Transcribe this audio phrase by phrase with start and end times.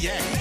[0.00, 0.39] yeah.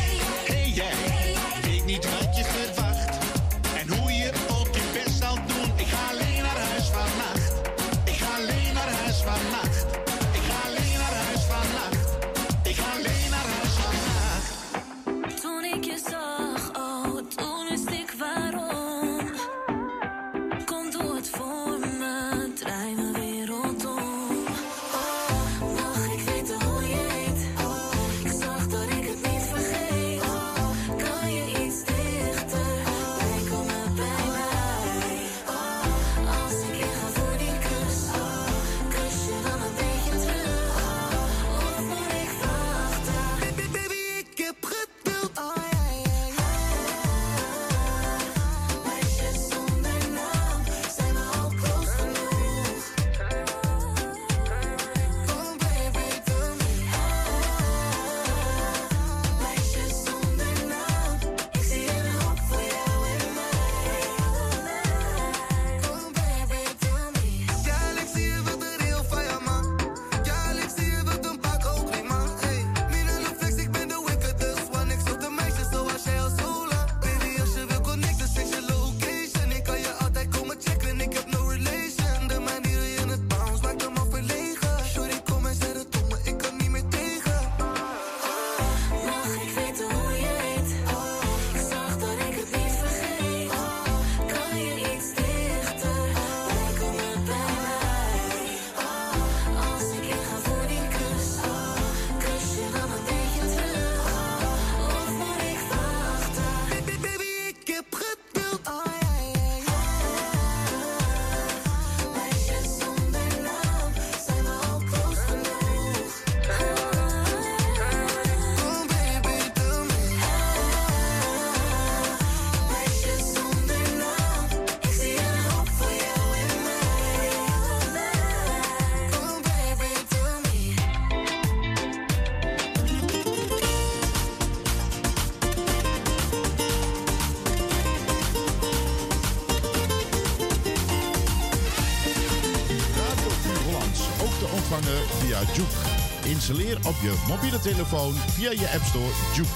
[146.53, 149.49] Leer op je mobiele telefoon via je App Store Juke.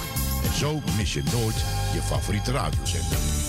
[0.43, 3.42] En zo mis je nooit je favoriete radiozender.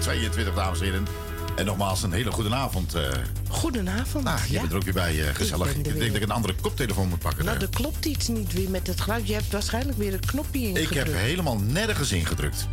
[0.00, 1.06] 2022, dames en heren.
[1.56, 2.94] En nogmaals, een hele goede avond.
[2.94, 3.02] eh.
[3.48, 4.26] Goedenavond.
[4.26, 4.58] Ah, je ja.
[4.60, 5.74] bent er ook weer bij, eh, gezellig.
[5.74, 7.44] Ik, denk dat ik een andere koptelefoon moet pakken.
[7.44, 9.26] Nou, er klopt iets niet weer met het geluid.
[9.28, 10.94] Je hebt waarschijnlijk weer een knopje ik ingedrukt.
[11.06, 12.66] heb helemaal nergens ingedrukt.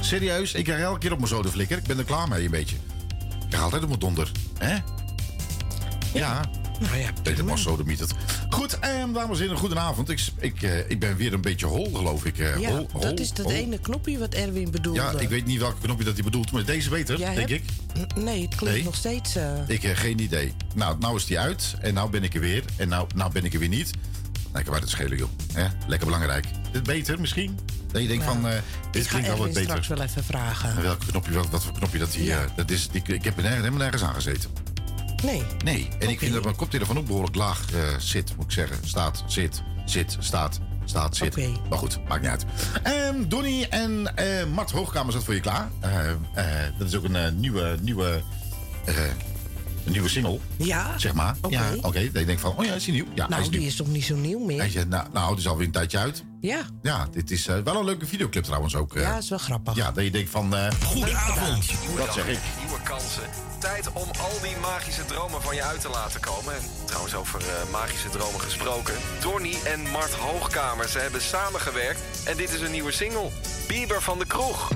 [0.00, 1.78] Serieus, ik krijg elke keer op mijn zodenflikker.
[1.78, 2.76] Ik ben er klaar mee, een beetje.
[3.40, 4.30] Ik krijg altijd op mijn donder.
[4.58, 4.76] Hè?
[6.12, 6.44] Ja.
[6.80, 7.50] Nou ja, Peter prima.
[7.50, 8.12] Mas sodemietert.
[8.82, 10.08] En dames en heren, goedenavond.
[10.08, 12.38] Ik, ik, eh, ik ben weer een beetje hol, geloof ik.
[12.38, 13.50] eh, Ja, hol, hol, dat is hol.
[13.52, 15.00] ene knopje wat Erwin bedoelde.
[15.00, 17.62] Ja, ik weet niet welke knopje dat hij bedoelt, maar deze beter, Jij denk hebt-
[17.96, 18.14] ik.
[18.16, 18.84] Nee, het klinkt Nee.
[18.84, 19.36] nog steeds...
[19.36, 20.52] eh, Ik heb geen idee.
[20.74, 22.64] Nou, nou is die uit en nou ben ik er weer.
[22.76, 23.90] En nou, nou ben ik er weer niet.
[24.52, 25.28] Lekker waar het schelen, joh.
[25.86, 26.44] Lekker belangrijk.
[26.46, 27.58] Is het beter misschien?
[27.92, 28.52] Dat je denkt van, eh,
[28.90, 29.62] dit ik ga klinkt wel wat beter.
[29.62, 30.70] straks wel even vragen.
[30.76, 32.14] En welke knopje, wat, wat voor knopje dat.
[32.14, 32.38] Ja.
[32.42, 34.50] eh, dat is, die, ik heb er nergens- helemaal nergens aan gezeten.
[35.22, 35.42] Nee.
[35.64, 38.76] Nee, en ik vind dat mijn koptelefoon ook behoorlijk laag eh, zit, moet ik zeggen.
[38.84, 41.28] Staat, zit, zit, staat, staat, zit.
[41.36, 41.50] Oké.
[41.68, 42.44] Maar goed, maakt niet uit.
[42.82, 45.70] Ehm Donnie en eh, Mart Hoogkamer zat voor je klaar.
[45.80, 46.44] Eh,
[46.78, 48.22] dat is ook een nieuwe, nieuwe,
[49.84, 50.98] een nieuwe single, Ja?
[50.98, 51.36] zeg maar.
[51.40, 51.54] Oké.
[51.54, 52.00] Ja, oké.
[52.12, 53.06] Dat je denkt van, oh ja, is die nieuw?
[53.14, 53.68] Ja, Nou, is die nieuw.
[53.68, 54.70] is toch niet zo nieuw meer?
[54.72, 56.24] Je, nou, nou, het is alweer een tijdje uit.
[56.42, 56.60] Ja.
[56.82, 58.94] Ja, dit is eh, wel een leuke videoclip trouwens ook.
[58.96, 59.02] eh.
[59.02, 59.74] Ja, is wel grappig.
[59.74, 61.72] ja, dat je denkt van, eh, Goedenavond.
[61.96, 62.38] dat zeg ik.
[62.58, 63.22] Nieuwe kansen.
[63.58, 66.54] Tijd om al die magische dromen van je uit te laten komen.
[66.56, 68.94] En trouwens over eh, magische dromen gesproken.
[69.20, 72.00] Donnie en Mart Hoogkamer, ze hebben samengewerkt.
[72.24, 73.28] En dit is een nieuwe single.
[73.68, 74.70] Bieber van de Kroeg.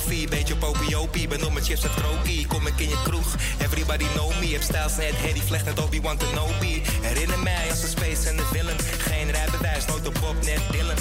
[0.00, 1.28] Jovi, beetje popiopie.
[1.28, 3.34] Ben op mijn chips en krokie, kom ik in je kroeg.
[3.58, 6.82] Everybody know me, heb stijls net Harry Vlecht net Obi-Wan Kenobi.
[7.00, 8.76] Herinner mij als de space en de villain.
[8.98, 10.96] Geen rijbewijs, nooit op Bob, net Dylan.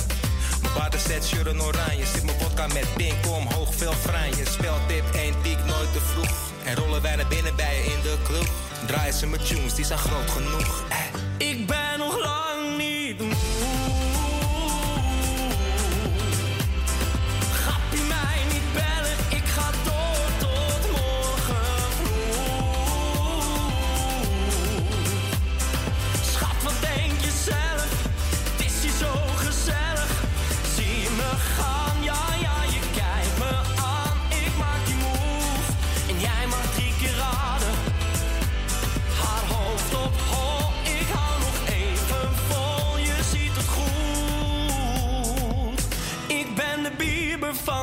[0.61, 4.45] Mijn water zet shirt en oranje, zit mijn vodka met pink omhoog, veel franje.
[4.45, 6.51] Speltip 1, piek nooit te vroeg.
[6.63, 8.49] En rollen wij naar binnen bij je in de club.
[8.87, 10.83] Draaien ze mijn tunes, die zijn groot genoeg.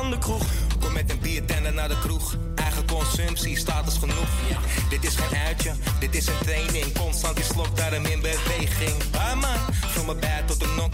[0.05, 0.43] De kroeg.
[0.79, 2.35] Kom met een biertender naar de kroeg.
[2.55, 4.29] Eigen consumptie, status genoeg.
[4.49, 4.57] Ja,
[4.89, 6.97] dit is geen uitje, dit is een training.
[6.99, 8.95] Constant die slok, in beweging.
[9.11, 9.59] Ah man,
[9.93, 10.93] van mijn bij tot de nok.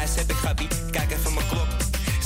[0.00, 1.66] IJs heb ik gabi, kijk even mijn klok.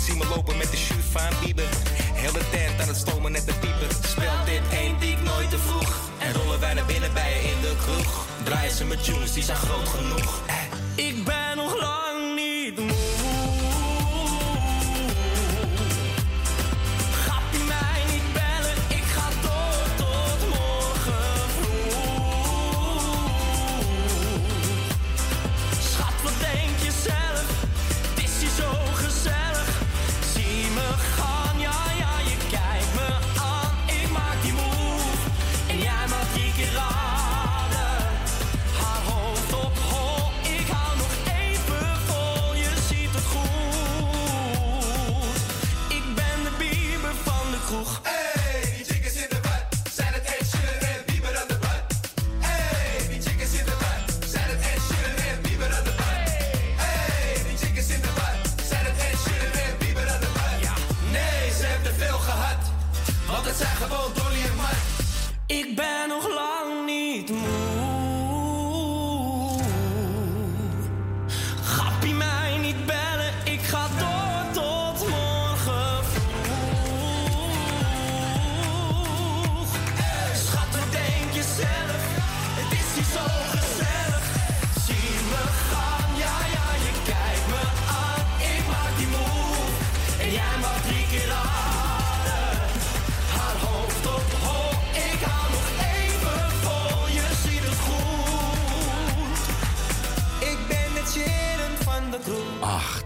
[0.04, 1.68] Zie me lopen met de shoe van Bieber.
[2.12, 3.90] Hele tent aan het stomen net de pieper.
[4.08, 6.10] Spel dit één die nooit te vroeg.
[6.18, 8.26] En rollen wij naar binnen bij je in de kroeg.
[8.42, 10.40] Draaien ze met tunes, die zijn groot genoeg.
[10.46, 11.06] Eh.
[11.06, 11.37] Ik ben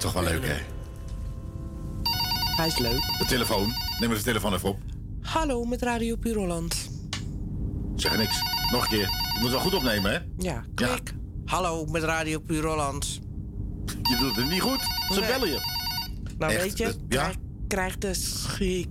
[0.03, 0.55] toch wel leuk, hè?
[2.57, 3.01] Hij is leuk.
[3.19, 3.67] De telefoon.
[3.99, 4.79] Neem maar de telefoon even op.
[5.21, 6.91] Hallo, met Radio Puur Holland.
[7.97, 8.35] Zeg niks.
[8.73, 9.01] Nog een keer.
[9.35, 10.19] Je moet wel goed opnemen, hè?
[10.39, 11.15] Ja, klik.
[11.45, 13.21] Hallo, met Radio Puur Holland.
[14.03, 14.81] Je doet het niet goed.
[15.13, 15.29] Ze Nee.
[15.29, 15.61] bellen je.
[16.39, 16.95] Nou, Echt, weet je, ja?
[17.09, 17.37] krijg,
[17.69, 18.89] krijg de schik.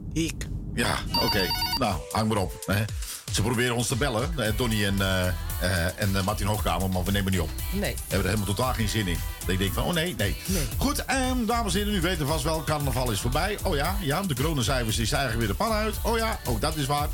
[0.74, 1.42] Ja, oké.
[1.78, 2.64] Nou, hang maar op.
[2.66, 2.84] Hè.
[3.32, 7.04] Ze proberen ons te bellen, eh, Donny en, eh, eh, en eh, Martin Hoogkamer, maar
[7.04, 7.50] we nemen niet op.
[7.72, 7.94] Nee.
[7.94, 9.18] We hebben er helemaal totaal geen zin in.
[9.40, 10.36] Dat ik denk van, oh nee, nee.
[10.46, 10.64] Nee.
[10.78, 13.58] Goed, ehm, dames en heren, u weten vast wel, carnaval is voorbij.
[13.64, 15.96] Oh ja, ja, de coronacijfers die stijgen weer de pan uit.
[16.04, 17.08] Oh ja, ook dat is waar.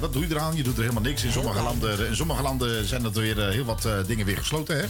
[0.00, 0.56] Wat doe je eraan?
[0.56, 1.24] Je doet er helemaal niks.
[1.24, 4.84] In sommige, landen, in sommige landen zijn er weer heel wat dingen weer gesloten, hè?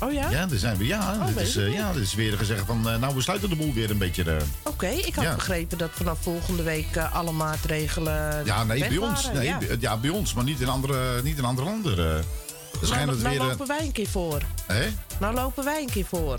[0.00, 0.30] Oh ja?
[0.30, 1.12] Ja, er zijn weer, ja.
[1.20, 3.48] Oh, dit weet is, eh, ja, dit is weer gezegd van, eh, nou, we sluiten
[3.48, 4.22] de boel weer een beetje.
[4.24, 4.36] eh.
[4.62, 5.34] Oké, ik had Ja.
[5.34, 8.44] begrepen dat vanaf volgende week alle maatregelen.
[8.44, 9.22] ja, nee, bij ons.
[9.24, 9.38] waren.
[9.38, 9.58] Nee, ja.
[9.58, 11.96] bij- ja, bij ons, maar niet in andere, niet in andere landen.
[11.96, 13.38] Nou, nou weer...
[13.38, 14.42] lopen wij een keer voor.
[14.66, 14.88] hè?
[15.20, 16.38] Nou lopen wij een keer voor.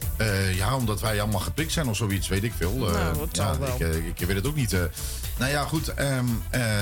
[0.55, 2.87] Ja, omdat wij allemaal geprikt zijn of zoiets, weet ik veel.
[2.87, 3.75] Eh, Nou, ja, wel.
[3.89, 4.71] Ik, ik weet het ook niet.
[5.37, 5.93] nou ja, goed.
[5.93, 6.07] eh,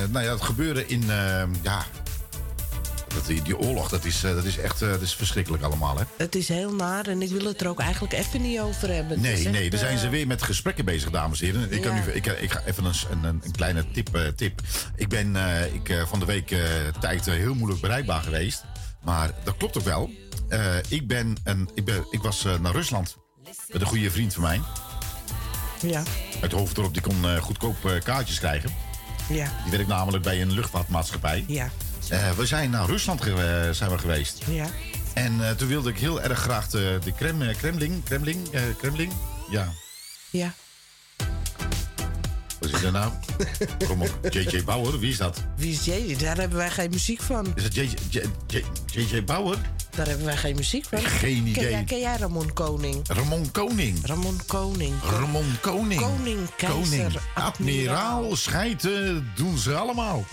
[0.09, 1.11] nou ja, het gebeuren in...
[1.11, 1.85] ehm, ja,
[3.17, 5.97] dat, die, die oorlog, dat is, eh, dat is echt eh, dat is verschrikkelijk allemaal,
[5.97, 6.03] hè?
[6.17, 9.21] Het is heel naar en ik wil het er ook eigenlijk even niet over hebben.
[9.21, 11.71] Nee, echt, nee, daar zijn eh, ze weer met gesprekken bezig, dames en heren.
[11.71, 12.93] Ik, kan nu, ik, ik ga even een,
[13.23, 14.61] een, een kleine tip, eh, tip.
[14.95, 16.59] Ik ben eh, ik, eh, van de week eh,
[16.99, 18.63] tijd eh, heel moeilijk bereikbaar geweest.
[19.03, 20.09] Maar dat klopt ook wel.
[20.49, 23.17] Eh, ik, ben een, ik, ben, ik was eh, naar Rusland
[23.71, 24.61] met een goede vriend van mij.
[25.81, 26.03] Ja,
[26.41, 28.69] Uit Hoofddorp, die kon eh, goedkoop eh, kaartjes krijgen.
[29.29, 31.43] ja, Die werkt namelijk bij een luchtvaartmaatschappij.
[31.47, 31.69] ja,
[32.09, 34.43] Eh, we zijn naar Rusland ge- zijn we geweest.
[34.49, 34.65] ja.
[35.13, 39.11] En eh, toen wilde ik heel erg graag de, de Krem, Kremlin, Kremlin, eh, Kremlin,
[39.49, 39.73] ja,
[40.29, 40.53] Ja,
[42.71, 43.11] Wat is dat nou?
[43.87, 44.63] Kom op, J.J.
[44.63, 45.41] Bauer, wie is dat?
[45.55, 46.15] wie is J?
[46.17, 47.47] Daar hebben wij geen muziek van.
[47.55, 48.23] Is het J.J.
[48.85, 49.23] J.J.
[49.23, 49.57] Bauer?
[49.89, 50.99] Daar hebben wij geen muziek van.
[50.99, 51.69] Geen Ken idee.
[51.69, 53.01] jij, ken jij Ramon Koning?
[53.07, 53.97] Ramon Koning.
[54.05, 54.93] Ramon Koning.
[55.03, 56.01] Ramon Koning.
[56.01, 57.19] Koning, keizer, Koning.
[57.33, 58.35] admiraal.
[58.35, 60.25] Scheiten, doen ze allemaal.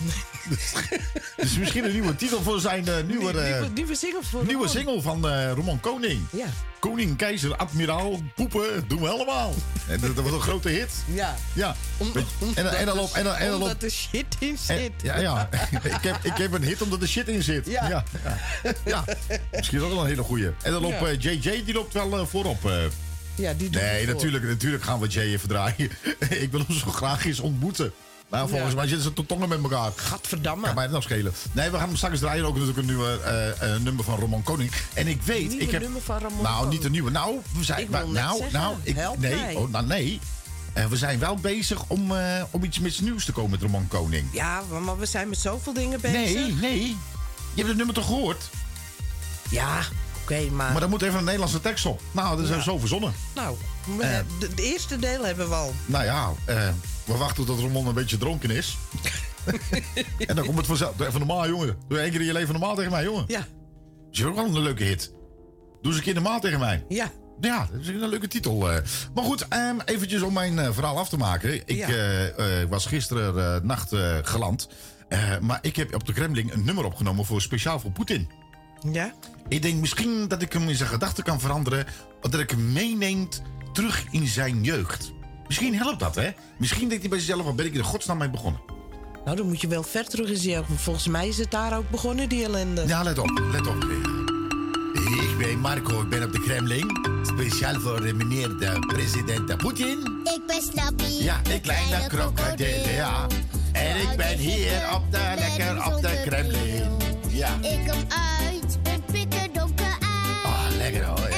[1.36, 4.68] Is misschien een nieuwe titel voor zijn eh, nieuwe, nieuwe, eh, nieuwe single voor nieuwe
[4.68, 6.20] single van eh Ramon Koning.
[6.32, 6.46] Ja,
[6.84, 9.54] Koning, keizer, admiraal, poepen, doen we allemaal.
[9.88, 10.90] En dat, wordt een grote hit.
[11.06, 11.34] ja.
[11.52, 11.76] Ja.
[11.96, 12.12] Om-
[12.54, 13.12] en, en dan loopt...
[13.12, 14.92] En dan, en dan Omdat er shit in zit.
[15.02, 15.48] ja, ja.
[15.82, 17.66] ik, heb, ik heb een hit omdat er shit in zit.
[17.66, 17.88] Ja.
[17.88, 18.74] Ja, ja.
[18.84, 19.04] Ja.
[19.52, 20.46] Misschien ook wel een hele goeie.
[20.62, 21.06] En dan loopt Ja.
[21.06, 22.64] eh, JJ, die loopt wel eh, voorop.
[22.70, 22.72] eh.
[23.34, 24.14] Ja, die doet Nee, voor.
[24.14, 25.90] natuurlijk, natuurlijk gaan we Jay even draaien.
[26.44, 27.92] ik wil hem zo graag eens ontmoeten.
[28.38, 28.76] Maar volgens Ja.
[28.76, 29.92] mij zitten ze tot tongen met elkaar.
[29.96, 30.64] Gadverdamme.
[30.64, 31.32] Kan mij het nou schelen.
[31.52, 32.44] Nee, we gaan hem straks draaien.
[32.44, 34.70] Ook natuurlijk een nieuwe eh, eh, nummer van Ramon Koning.
[34.94, 35.52] En ik weet...
[35.60, 37.10] Ik heb, nummer van Ramon Nou, niet een nieuwe.
[37.10, 37.86] Nou, we zijn...
[37.90, 39.54] Net nou, nou, ik, help nee, mij.
[39.54, 40.20] oh, nou, nee.
[40.72, 42.12] Eh, we zijn wel bezig om,
[42.50, 44.28] om iets met nieuws te komen met Ramon Koning.
[44.32, 46.34] Ja, maar we zijn met zoveel dingen bezig.
[46.34, 46.80] Nee, nee.
[46.86, 46.96] Je
[47.54, 48.48] hebt het nummer toch gehoord?
[49.50, 49.78] Ja,
[50.22, 50.70] oké, maar...
[50.70, 52.00] Maar daar moet even een Nederlandse tekst op.
[52.12, 52.60] Nou, dat is Ja.
[52.62, 53.14] zo verzonnen.
[53.34, 53.56] Nou,
[54.00, 55.74] hebben- de, de eerste deel hebben we al.
[55.86, 56.68] Nou ja, eh,
[57.04, 58.76] we wachten tot Ramon een beetje dronken is.
[60.26, 60.96] en dan komt het vanzelf.
[60.96, 61.76] Doe even normaal, jongen.
[61.88, 63.24] Doe één keer in je leven normaal tegen mij, jongen.
[63.26, 63.46] Ja,
[64.10, 65.12] Is hier ook wel een leuke hit.
[65.82, 66.84] Doe eens een keer normaal tegen mij.
[66.88, 67.10] ja.
[67.40, 68.70] Ja, dat is een leuke titel.
[68.72, 68.78] eh.
[69.14, 71.54] Maar goed, ehm, eventjes om mijn eh, verhaal af te maken.
[71.54, 71.88] Ik Ja.
[71.88, 73.92] eh, was gisteren nacht
[74.22, 74.68] geland.
[75.40, 78.28] Maar ik heb op de Kremlin een nummer opgenomen voor speciaal voor Poetin.
[78.92, 79.14] Ja?
[79.48, 81.86] Ik denk misschien dat ik hem in zijn gedachten kan veranderen.
[82.20, 83.42] Dat ik hem meeneemt
[83.72, 85.12] terug in zijn jeugd.
[85.46, 86.30] Misschien helpt dat, hè?
[86.58, 88.60] Misschien denkt hij bij zichzelf, waar ben ik in de godsnaam mee begonnen?
[89.24, 90.68] Nou, dan moet je wel ver terug in jeugd.
[90.68, 92.86] want Volgens mij is het daar ook begonnen, die ellende.
[92.86, 93.86] Ja, let op, let op.
[94.94, 96.86] Ik ben Marco, ik ben op de Kremlin.
[97.22, 99.98] Speciaal voor de meneer de president Poetin.
[100.24, 101.22] Ik ben Snappy.
[101.24, 103.26] Ja, een kleine krokodil, ja.
[103.72, 106.90] En ik ben hier op de, lekker op de Kremlin.
[107.28, 107.48] Ja.
[107.60, 110.44] Ik kom uit een pikken donker ei.
[110.44, 111.28] Ah, lekker hoor,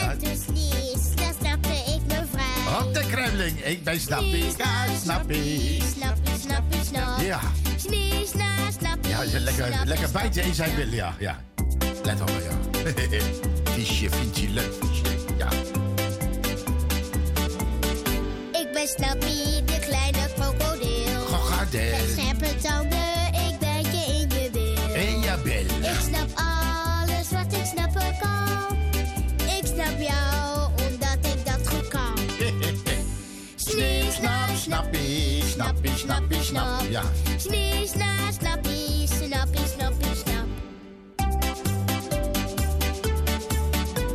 [3.11, 3.25] vrij.
[3.25, 5.81] Op de Kremlin, ik ben Snappy, ja, Snappy.
[5.95, 7.21] Snappy, snappy, snap.
[7.21, 7.41] Ja.
[7.77, 9.09] Snie, sna, snappy.
[9.09, 11.15] Ja, je lekker, lekker bijten in zijn wil, ja.
[11.19, 11.39] ja.
[12.03, 12.83] Let op, ja.
[14.11, 15.03] Vind je leuk, visje.
[15.39, 15.49] Ja.
[18.61, 21.25] Ik ben Snappy, de kleine krokodil.
[21.25, 21.91] Krokodil.
[21.91, 22.96] Met scherpe tanden,
[35.57, 36.91] snappie, snappie, snappie, snap.
[36.91, 37.03] Ja.
[37.37, 40.47] Snie, sna, snappie, snappie, snappie, snap.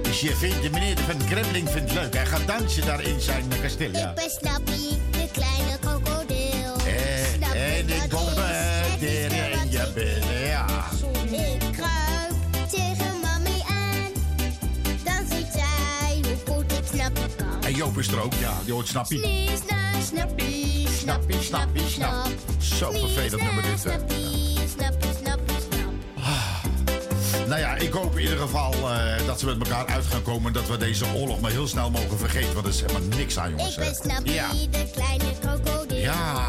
[0.04, 2.14] Dus je vindt, de meneer van Kremlin vindt leuk.
[2.14, 4.10] Hij gaat dansen daar in zijn kasteel, ja.
[4.10, 6.78] Ik ben Snappy, de kleine krokodil.
[6.86, 10.66] Je en ik kom er in je billen, ja.
[11.32, 12.34] Ik kruip
[12.70, 14.12] tegen mami aan.
[15.04, 17.64] Dan ziet zij hoe goed ik snappen kan.
[17.64, 18.54] En Joop is er ook, ja.
[18.64, 19.20] Die hoort Snappie.
[19.20, 22.28] Snie, sna, snappie, Snappie, snappie, snap.
[22.60, 23.80] Zo vervelend nummer dit.
[23.80, 27.48] Snappie, snappie, snappie, snap.
[27.48, 30.48] Nou ja, ik hoop in ieder geval eh, dat ze met elkaar uit gaan komen.
[30.48, 32.54] En dat we deze oorlog maar heel snel mogen vergeten.
[32.54, 33.70] Want er is helemaal niks aan, jongens.
[33.72, 33.94] Ik ben hè.
[33.94, 34.50] Snappy, Ja.
[34.72, 35.98] de kleine krokodil.
[35.98, 36.46] Ja.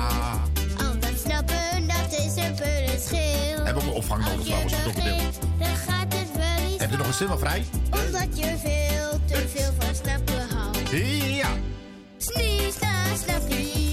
[0.78, 3.64] Al dat snappen En dat is een peulenschil.
[3.64, 5.16] Hebben we ook opvang nodig trouwens, krokodil.
[5.58, 7.64] dan gaat het wel iets Heb je nog een stil vrij?
[7.90, 10.78] Omdat je veel te veel van snappen houdt.
[10.90, 11.48] Ja.
[12.18, 12.72] Snappie,
[13.24, 13.91] snappie,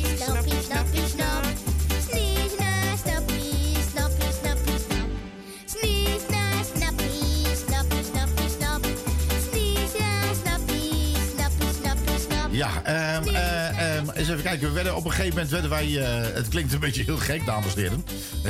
[12.59, 14.67] Ja, ehm, eh, ehm, eens even kijken.
[14.67, 17.45] We werden op een gegeven moment werden wij, eh, het klinkt een beetje heel gek,
[17.45, 18.05] dames en heren.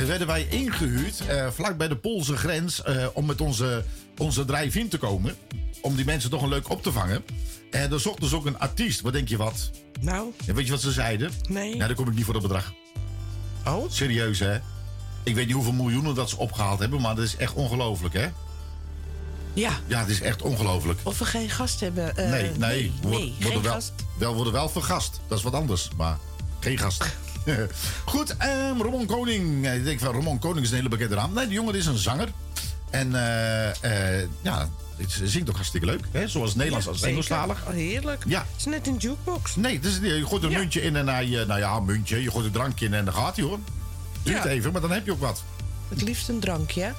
[0.08, 3.84] Werden wij ingehuurd eh, vlak bij de Poolse grens om met onze,
[4.18, 5.36] onze drive-in te komen.
[5.82, 7.24] Om die mensen toch een leuk op te vangen.
[7.72, 9.02] En er zocht dus ook een artiest.
[9.02, 9.70] Wat denk je wat?
[10.02, 11.32] Nou, En weet je wat ze zeiden?
[11.50, 11.76] Nee.
[11.76, 12.74] Ja, daar kom ik niet voor dat bedrag.
[13.66, 14.58] oh, Serieus, hè?
[15.24, 18.28] Ik weet niet hoeveel miljoenen dat ze opgehaald hebben, maar dat is echt ongelooflijk, hè?
[19.54, 19.72] Ja.
[19.88, 21.00] Ja, het is echt ongelooflijk.
[21.04, 22.18] Of we geen gast hebben.
[22.18, 23.92] eh, nee, nee, nee, we worden- nee, worden geen wel, gast.
[24.18, 25.20] wel, worden wel vergast.
[25.28, 26.18] Dat is wat anders, maar
[26.60, 27.06] geen gast.
[28.06, 29.72] Goed, ehm Ramon Koning.
[29.72, 31.34] Ik denk van Ramon Koning is een hele bekende naam.
[31.34, 32.28] Nee, die jongen is een zanger.
[32.90, 36.06] En eh, eh, ja, het zingt ook hartstikke leuk.
[36.12, 36.28] Hè?
[36.28, 37.12] Zoals Nederlands als Zeker.
[37.12, 37.64] Engelstalig.
[37.68, 38.24] Oh, heerlijk.
[38.28, 38.40] Ja.
[38.40, 39.56] Het is net een jukebox.
[39.56, 40.58] Nee, dus, je gooit een Ja.
[40.60, 42.22] muntje in en hij, nou ja, een muntje.
[42.24, 43.60] Je gooit een drankje in en dan gaat hij hoor.
[44.24, 44.50] Duurt Ja.
[44.50, 45.44] even, maar dan heb je ook wat.
[45.90, 46.94] Het liefst een drankje.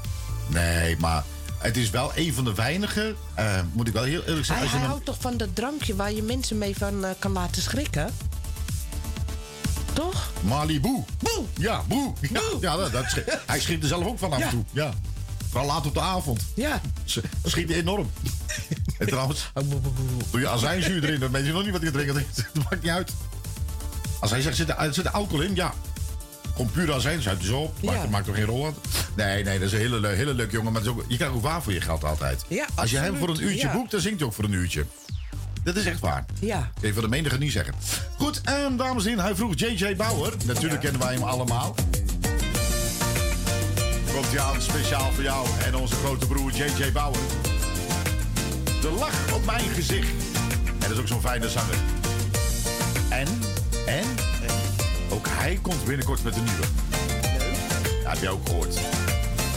[0.47, 1.25] Nee, maar
[1.61, 4.62] het is wel een van de weinige, eh, moet ik wel heel eerlijk Hij, zeggen.
[4.62, 7.32] Als je hij houdt toch van dat drankje waar je mensen mee van eh, kan
[7.32, 8.11] laten schrikken?
[9.93, 10.30] Toch?
[10.41, 11.04] Malibu.
[11.19, 11.45] Boe!
[11.56, 12.13] Ja, boe.
[12.21, 12.56] Ja, Boe.
[12.61, 13.04] ja dat, dat
[13.47, 14.50] hij schiet er zelf ook van af en Ja.
[14.50, 14.65] toe.
[14.73, 14.91] Ja.
[15.49, 16.43] Vooral laat op de avond.
[16.54, 16.80] Ja.
[17.45, 18.11] Schiet enorm.
[18.99, 19.50] en trouwens,
[20.30, 22.15] doe je azijnzuur erin, dan weet je nog niet wat je drinkt.
[22.54, 23.13] Dat maakt niet uit.
[24.21, 25.54] Als hij zegt, zit er zit er alcohol in?
[25.54, 25.75] Ja.
[26.61, 27.83] Gewoon puur azijn, zuipt zo op.
[27.83, 28.09] Maakt, Ja.
[28.09, 28.75] maakt toch geen rol uit?
[29.15, 30.73] Nee, nee, dat is een hele, le- hele leuke jongen.
[30.73, 32.45] Maar ook, je krijgt ook waar voor je geld altijd.
[32.49, 33.73] Ja, Als je hem voor een uurtje ja.
[33.73, 34.85] boekt, dan zingt hij ook voor een uurtje.
[35.65, 36.25] Dat is echt waar.
[36.41, 36.71] Ja.
[36.81, 37.75] Even voor de menige niet zeggen.
[38.17, 39.97] Goed, en dames en heren, hij vroeg J.J.
[39.97, 40.33] Bauer.
[40.47, 41.75] Natuurlijk kennen wij hem allemaal.
[44.13, 46.93] Komt hij aan, speciaal voor jou en onze grote broer J.J.
[46.93, 47.17] Bauer.
[48.81, 50.09] De lach op mijn gezicht.
[50.65, 51.75] En dat is ook zo'n fijne zanger.
[53.09, 53.27] En,
[53.87, 54.05] en,
[55.41, 56.67] hij komt binnenkort met een nieuwe.
[58.03, 58.79] Ja, heb je ook gehoord.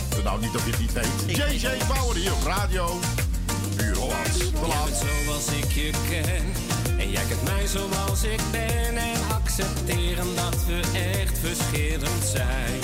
[0.09, 1.37] Doe nou niet of je het niet weet.
[1.37, 1.67] J.J.
[1.87, 2.99] Bauer hier op radio.
[3.75, 4.37] Puur Hollands.
[4.37, 5.03] Te laat.
[5.25, 6.45] zoals ik je ken.
[6.99, 8.97] En jij kent mij zoals ik ben.
[8.97, 10.79] En accepteren dat we
[11.15, 12.79] echt verschillend zijn.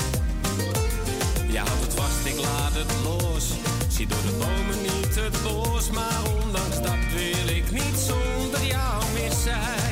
[1.52, 3.46] Je houdt het vast, ik laat het los.
[3.88, 5.90] Zie door de bomen niet het bos.
[5.90, 9.88] Maar ondanks dat wil ik niet zonder jou meer zijn.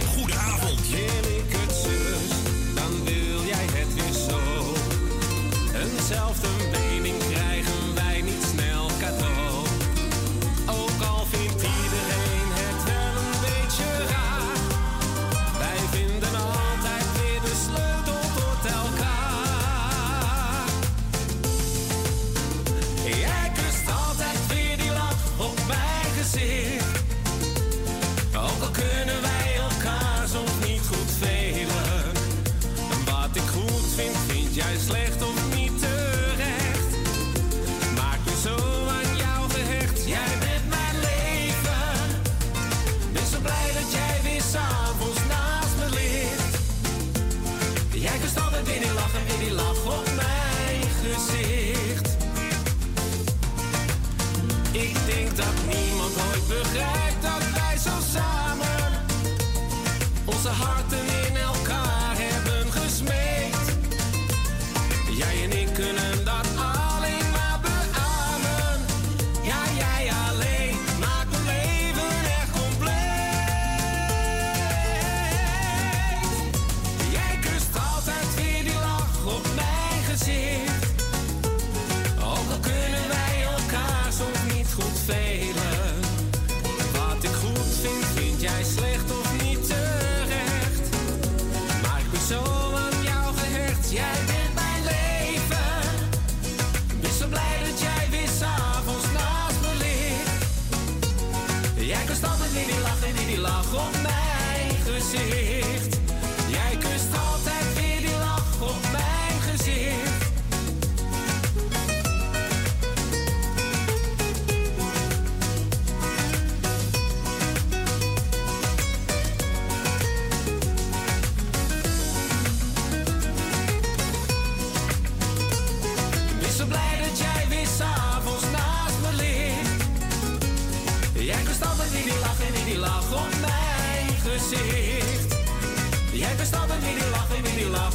[6.07, 6.56] hetzelfde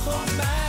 [0.05, 0.37] gezicht.
[0.37, 0.62] Jij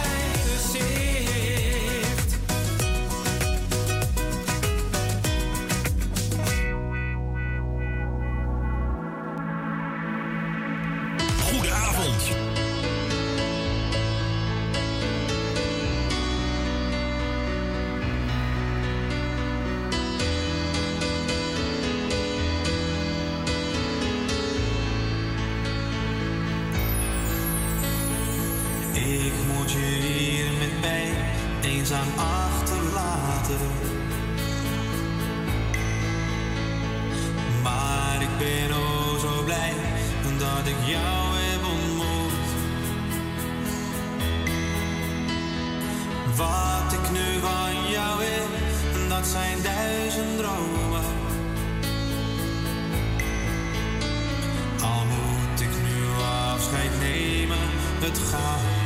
[58.03, 58.82] de train.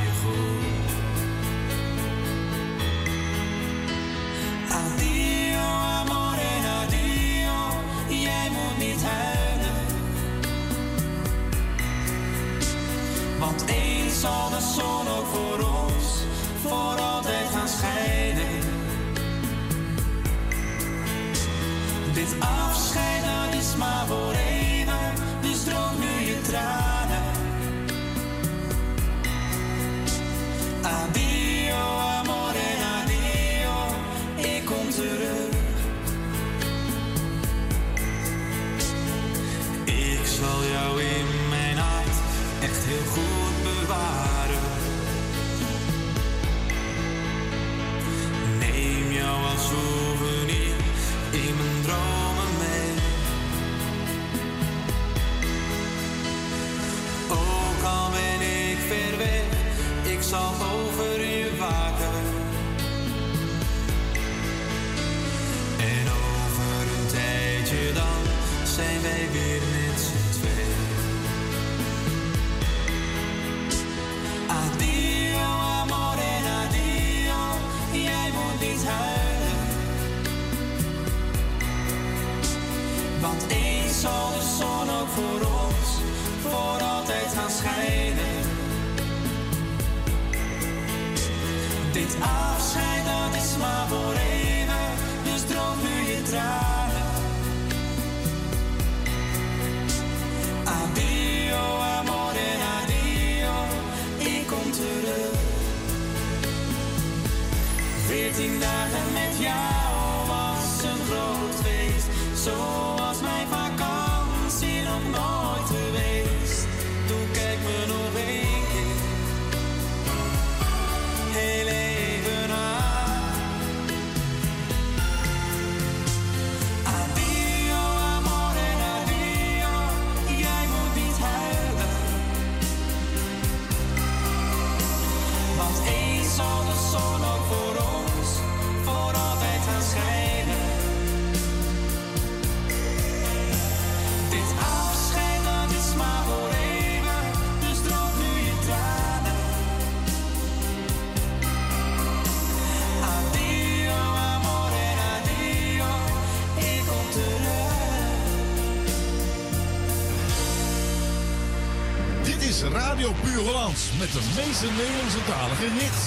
[164.00, 166.02] met de meeste Nederlandse talige hits.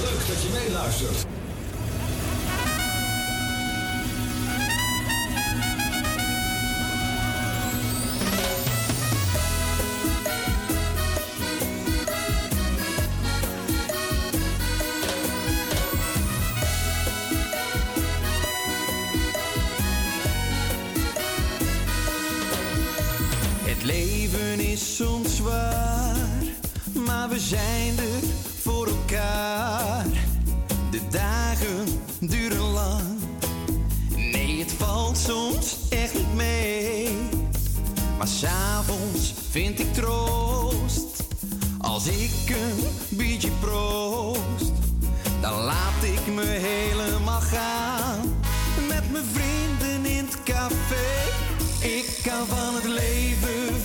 [0.00, 1.25] Leuk dat je meeluistert.
[42.70, 44.72] een proost.
[45.40, 48.20] Dan laat ik me helemaal gaan.
[48.88, 51.06] Met mijn vrienden in het café.
[51.80, 53.75] Ik kan van het leven.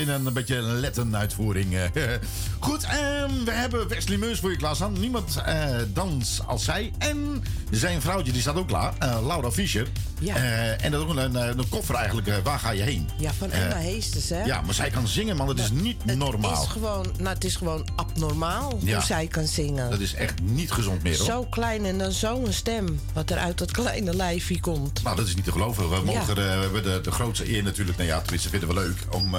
[0.00, 1.74] In een beetje een Letten-uitvoering.
[1.74, 1.82] eh.
[2.58, 4.92] Goed, ehm, we hebben Wesley Meus voor je klaarstaan.
[5.00, 6.92] Niemand eh, dans als zij.
[6.98, 8.92] En zijn vrouwtje, die staat ook klaar.
[8.98, 9.86] eh, Laura Fischer.
[10.20, 10.36] Ja.
[10.76, 12.40] En dat is ook een, een, een koffer eigenlijk.
[12.44, 13.08] waar ga je heen?
[13.18, 14.42] Ja, van Emma Heesters, hè?
[14.44, 15.46] Ja, maar zij kan zingen, man.
[15.46, 16.50] Dat is niet normaal.
[16.50, 18.94] Het is gewoon, nou, het is gewoon abnormaal Ja.
[18.94, 19.90] hoe zij kan zingen.
[19.90, 21.26] Dat is echt niet gezond meer, hoor.
[21.26, 23.00] Zo klein en dan zo'n stem.
[23.12, 25.02] Wat er uit dat kleine lijfje komt.
[25.02, 25.90] Nou, dat is niet te geloven.
[25.90, 27.96] We, mogen er, we hebben de, de grootste eer natuurlijk.
[27.96, 29.34] Nou ja, tenminste vinden we leuk om...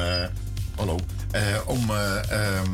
[0.88, 1.00] hallo.
[1.32, 2.70] eh, om, eh, ehm,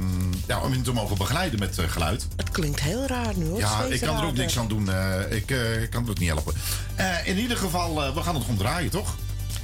[0.47, 2.27] ja, om hem te mogen begeleiden met eh, geluid.
[2.35, 3.59] Het klinkt heel raar nu, hoor.
[3.59, 4.89] Ja, ik kan er ook niks aan doen.
[4.89, 6.53] eh, ik eh, kan het ook niet helpen.
[6.95, 9.15] Eh, in ieder geval, eh, we gaan het gewoon draaien, toch?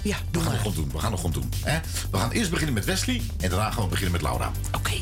[0.02, 0.90] Ja, we gaan het gewoon doen.
[0.94, 1.52] We gaan het gewoon doen.
[1.64, 1.80] Hè?
[2.12, 4.52] We gaan eerst beginnen met Wesley en daarna gaan we beginnen met Laura.
[4.76, 4.94] Oké.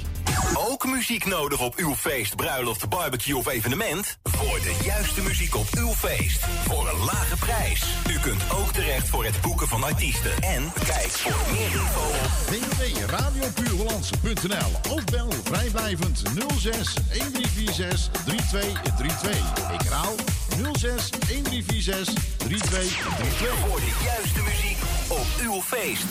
[0.54, 4.17] Ook muziek nodig op uw feest, bruiloft, barbecue of evenement?
[4.24, 6.46] Voor de juiste muziek op uw feest.
[6.67, 7.84] Voor een lage prijs.
[8.10, 10.32] U kunt ook terecht voor het boeken van artiesten.
[10.41, 16.22] En kijk voor meer info op www.radiopuurhollandse.nl Ook bel vrijblijvend
[16.58, 19.72] 06 1346 3232.
[19.72, 20.15] Ik herhaal
[20.74, 23.58] 06 1346 3232.
[23.67, 26.06] Voor de juiste muziek op uw feest.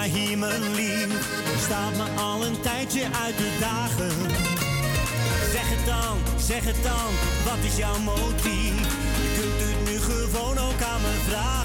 [0.00, 1.28] maar hier mijn lief,
[1.58, 4.10] staat me al een tijdje uit de dagen.
[5.52, 7.10] Zeg het dan, zeg het dan,
[7.44, 8.74] wat is jouw motief?
[9.22, 11.59] Je kunt het nu gewoon ook aan me vragen.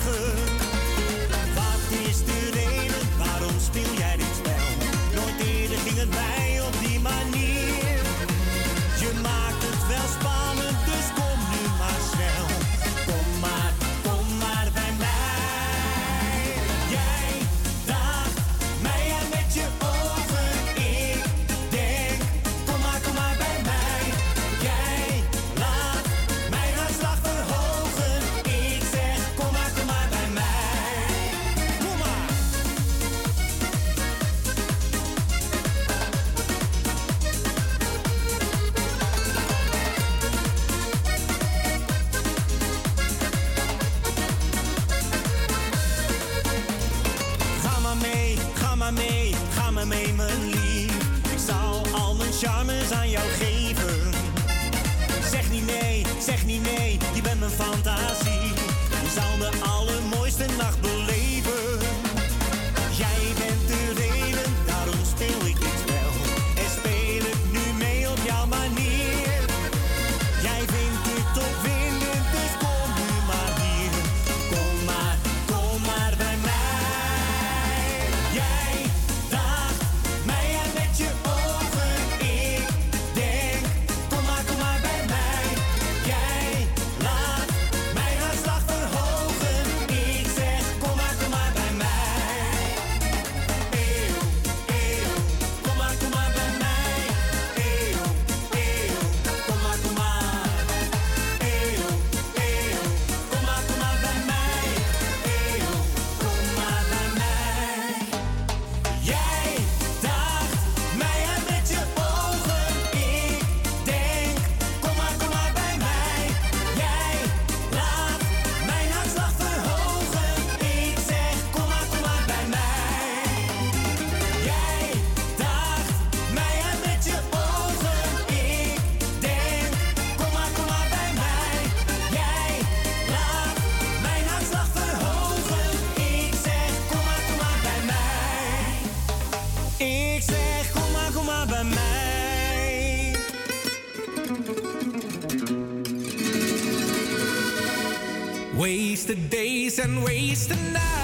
[149.80, 150.95] and wasting night.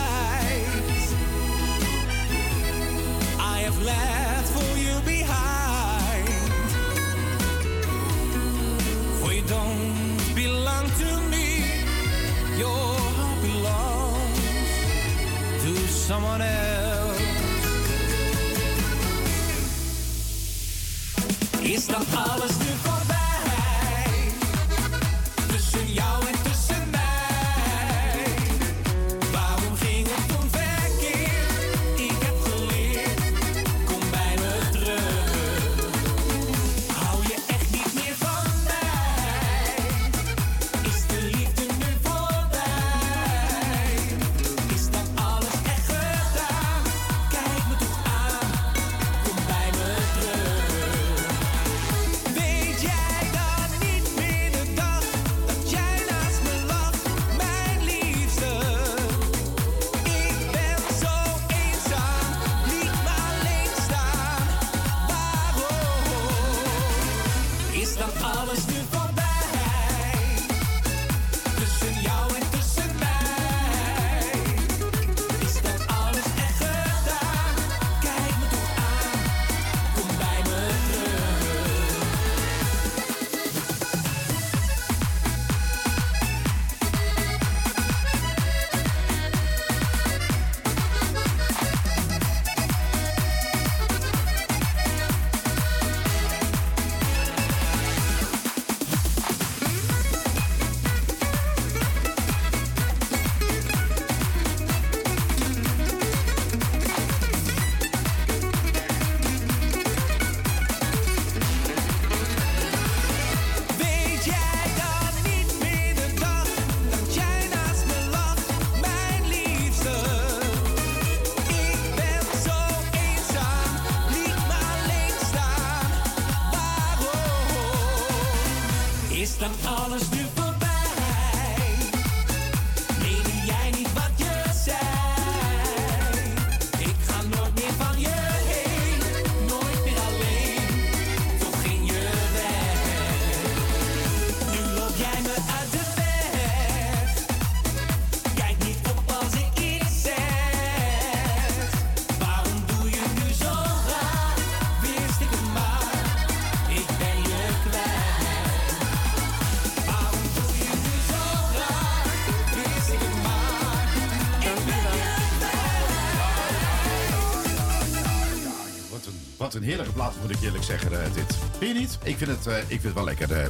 [169.71, 171.37] Heerlijke plaat, moet ik eerlijk zeggen, eh, dit.
[171.57, 171.97] Vind je niet?
[172.03, 173.31] Ik vind het, eh, ik vind het wel lekker.
[173.31, 173.47] eh.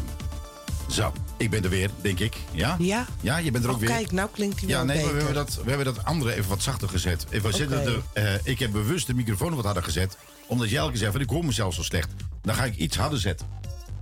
[0.89, 2.35] zo, ik ben er weer, denk ik.
[2.51, 2.75] Ja?
[2.79, 3.05] Ja.
[3.21, 3.89] Ja, je bent er ook Oh, weer.
[3.89, 5.25] kijk, nou klinkt hij Ja, wel nee, maar we beter.
[5.27, 7.25] hebben, dat, we hebben dat andere even wat zachter gezet.
[7.29, 8.01] We zetten Oké.
[8.13, 10.17] de, ik heb bewust de microfoon wat harder gezet.
[10.47, 12.09] Omdat jij elke keer zegt van ik hoor mezelf zo slecht.
[12.41, 13.47] Dan ga ik iets harder zetten.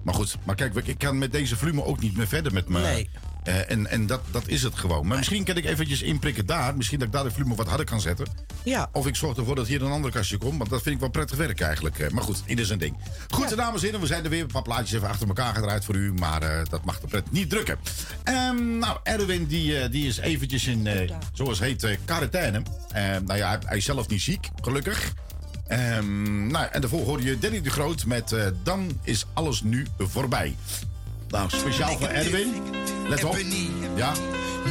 [0.03, 2.79] Maar goed, maar kijk, ik kan met deze volume ook niet meer verder met me.
[2.81, 3.09] Nee.
[3.49, 5.07] Eh, en en dat, dat is het gewoon.
[5.07, 6.75] Maar misschien kan ik eventjes inprikken daar.
[6.75, 8.27] Misschien dat ik daar de volume wat harder kan zetten.
[8.63, 8.89] Ja.
[8.91, 10.57] Of ik zorg ervoor dat hier een ander kastje komt.
[10.57, 11.99] Want dat vind ik wel prettig werk eigenlijk.
[11.99, 12.97] Eh, Maar goed, ieder zijn ding.
[13.29, 14.41] Goed, dames en heren, we zijn er weer.
[14.41, 16.13] Een paar plaatjes even achter elkaar gedraaid voor u.
[16.13, 17.77] Maar eh, dat mag de pret niet drukken.
[18.23, 22.61] Ehm, nou, Erwin die, die is eventjes in, zoals heet, quarantaine.
[22.91, 25.13] Ehm, nou ja, hij, hij is zelf niet ziek, gelukkig.
[25.67, 30.55] Ehm, nou, en daarvoor hoorde je Danny de Groot met Dan is alles nu voorbij.
[31.29, 32.53] Nou, speciaal voor Erwin.
[33.07, 33.37] Let op.
[33.95, 34.13] Ja.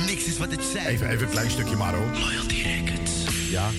[0.07, 0.87] Niks is wat het zijn.
[0.87, 2.19] Even, even een klein stukje maar hoor.
[2.19, 3.13] Loyalty Records.
[3.51, 3.71] Ja.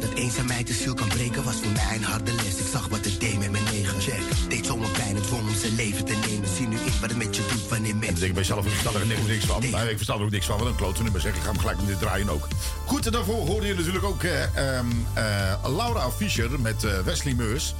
[0.00, 2.56] Dat eenzaamheid de ziel kan breken was voor mij een harde les.
[2.58, 4.00] Ik zag wat het deed met mijn negen.
[4.00, 4.22] Check.
[4.48, 6.48] Deed zomaar pijn, het dwong om zijn leven te nemen.
[6.48, 8.26] Zie nu in wat het met je doet wanneer mensen...
[8.26, 9.70] ik bij jezelf, ik versta er niks, niks van.
[9.70, 11.34] Nou, ik versta er ook niks van, wat een klote nummer zeg.
[11.34, 12.48] Ik ga hem gelijk met dit draaien ook.
[12.84, 17.34] Goed, en daarvoor hoorde je natuurlijk ook eh, ehm, eh, Laura Fischer met eh, Wesley
[17.34, 17.74] Meurs.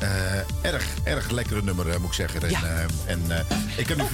[0.00, 2.42] Eh, erg, erg lekkere nummer, eh, moet ik zeggen.
[2.42, 3.46] En, eh, en
[3.76, 4.04] ik kan u...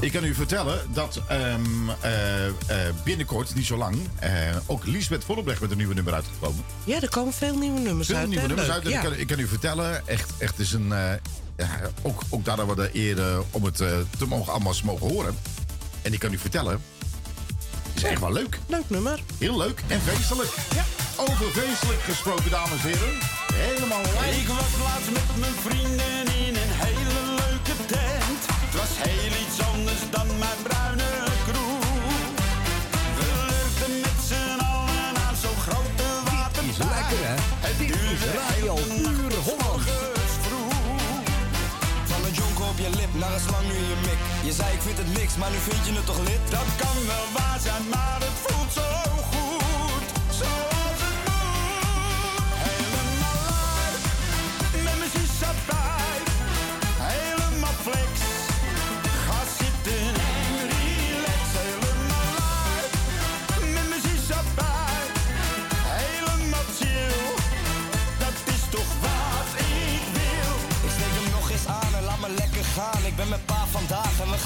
[0.00, 2.52] Ik kan u vertellen dat ehm, eh, eh,
[3.04, 3.96] binnenkort, niet zo lang,
[4.66, 6.64] ook Lisbeth Vollebrecht met een nieuwe nummer uitgekomen.
[6.84, 8.26] Ja, er komen veel nieuwe nummers Veel uit.
[8.28, 8.48] nieuwe hè?
[8.48, 8.92] nummers Leuk, uit.
[8.92, 8.98] Ja.
[8.98, 10.88] ik, kan, ik kan u vertellen, echt, echt is een.
[11.56, 11.68] ja,
[12.02, 13.76] ook, ook daar hebben we de eer om het
[14.18, 15.36] te mogen allemaal mogen horen.
[16.02, 16.80] En ik kan u vertellen,
[17.92, 18.58] het is echt wel leuk.
[18.66, 19.20] Leuk nummer.
[19.38, 20.50] Heel leuk en feestelijk.
[20.74, 20.84] Ja.
[21.18, 23.14] Over feestelijk gesproken, dames en heren.
[23.54, 24.34] Helemaal leuk.
[24.40, 28.42] Ik was laatst met mijn vrienden in een hele leuke tent.
[28.64, 31.10] Het was heel iets anders dan mijn bruine
[31.48, 31.84] kroeg.
[33.18, 36.70] We lurkten met z'n allen aan zo'n grote waterpijp.
[36.72, 37.36] is lekker, hè?
[37.66, 39.84] Het Dit is Radio Puur Holland.
[42.10, 44.20] Van een jonk op je lip, naar een slang nu in je mik.
[44.48, 46.42] Je zei ik vind het niks, maar nu vind je het toch lid?
[46.56, 48.95] Dat kan wel waar zijn, maar het voelt zo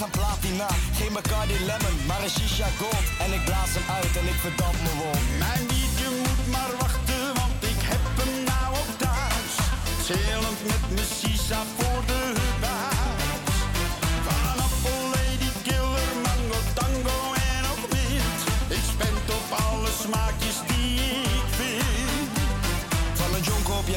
[0.01, 0.69] gaan platina.
[0.99, 3.07] Geen Bacardi Lemon, maar een shisha gold.
[3.25, 5.23] En ik blaas hem uit en ik verdamp me wond.
[5.45, 9.53] Mijn liedje moet maar wachten, want ik heb hem nou ook thuis.
[10.07, 12.20] Chillend met mijn shisha voor de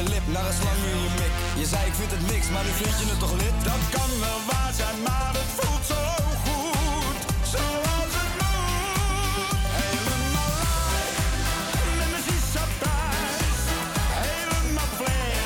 [0.04, 1.28] je lip naar slang in je.
[1.60, 3.56] Je zei ik vind het niks, maar nu vind je het toch lid?
[3.64, 6.02] Dat kan wel waar zijn, maar het voelt zo
[6.44, 7.18] goed.
[7.52, 9.58] Zoals het moet.
[9.80, 10.54] Helemaal
[10.92, 11.16] uit.
[11.98, 13.58] Met mijn shisha thuis.
[14.24, 15.42] Helemaal flex.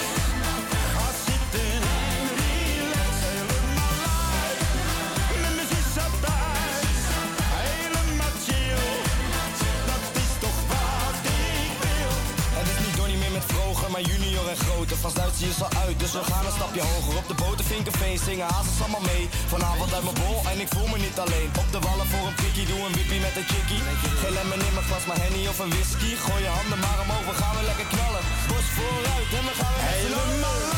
[0.95, 1.81] Ga zitten
[2.15, 3.15] en relax.
[3.29, 3.99] Helemaal
[4.43, 4.61] uit.
[5.43, 7.01] Met mijn shisha thuis.
[7.65, 8.87] Helemaal chill.
[9.91, 12.15] Dat is toch wat ik wil.
[12.59, 14.97] Het is niet Donnie meer met vroger, maar junior en groter.
[15.15, 17.17] Duits uit, dus we gaan een stapje hoger.
[17.23, 19.29] Op de boten Vinkerveen zingen hazes allemaal mee.
[19.55, 21.51] Vanavond uit mijn bol en ik voel me niet alleen.
[21.63, 23.83] Op de wallen voor een prikkie, doe een wippie met een chickie.
[24.23, 26.11] Geen lemon in mijn glas, maar henny of een whisky.
[26.25, 28.23] Gooi je handen maar omhoog, we gaan weer lekker knallen.
[28.49, 30.78] Bos vooruit en we gaan weer Helemaal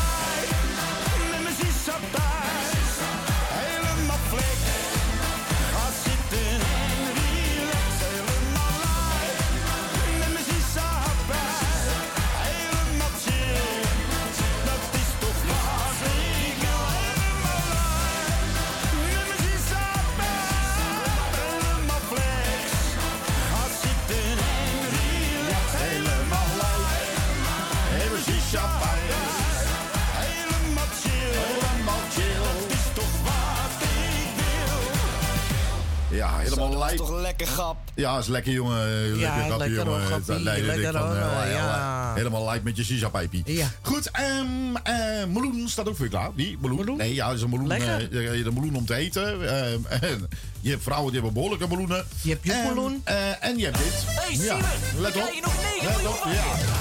[36.43, 36.97] helemaal lijp.
[36.97, 37.77] toch lekker grap.
[37.95, 39.01] Ja, is lekker jongen.
[39.01, 40.05] Lekker Ja, grapje, lekker hoor, jongen.
[40.05, 40.25] grappie.
[40.33, 42.13] Dat leidde Lekker ik van, hoor, eh, ja.
[42.15, 43.43] Helemaal lijp met je shisha-pijpie.
[43.45, 43.67] Ja.
[43.81, 46.29] Goed, ehm eh meloen staat ook voor je klaar.
[46.35, 46.57] Wie?
[46.61, 46.97] Meloen?
[46.97, 47.71] Nee, ja, dat is een meloen.
[47.71, 47.97] Eh,
[48.43, 49.49] de meloen om te eten.
[49.49, 50.27] Ehm, en
[50.59, 52.05] je hebt vrouwen die hebben behoorlijke meloenen.
[52.21, 53.01] Je hebt joekmeloen.
[53.03, 54.03] En, eh, en je hebt dit.
[54.05, 54.57] Hey, ja.
[54.97, 55.21] Let op.
[55.21, 56.79] krijg je nog negen Let op, ja.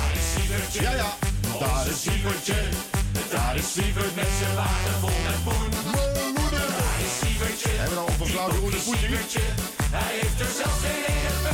[0.83, 1.17] Ja, ja.
[1.59, 2.55] Daar is Sievertje.
[3.31, 5.90] Daar is Sievert met zijn wagen vol met poen.
[7.81, 9.41] Verklaard hoe de poetje?
[9.97, 11.53] Hij heeft er zelfs geen ene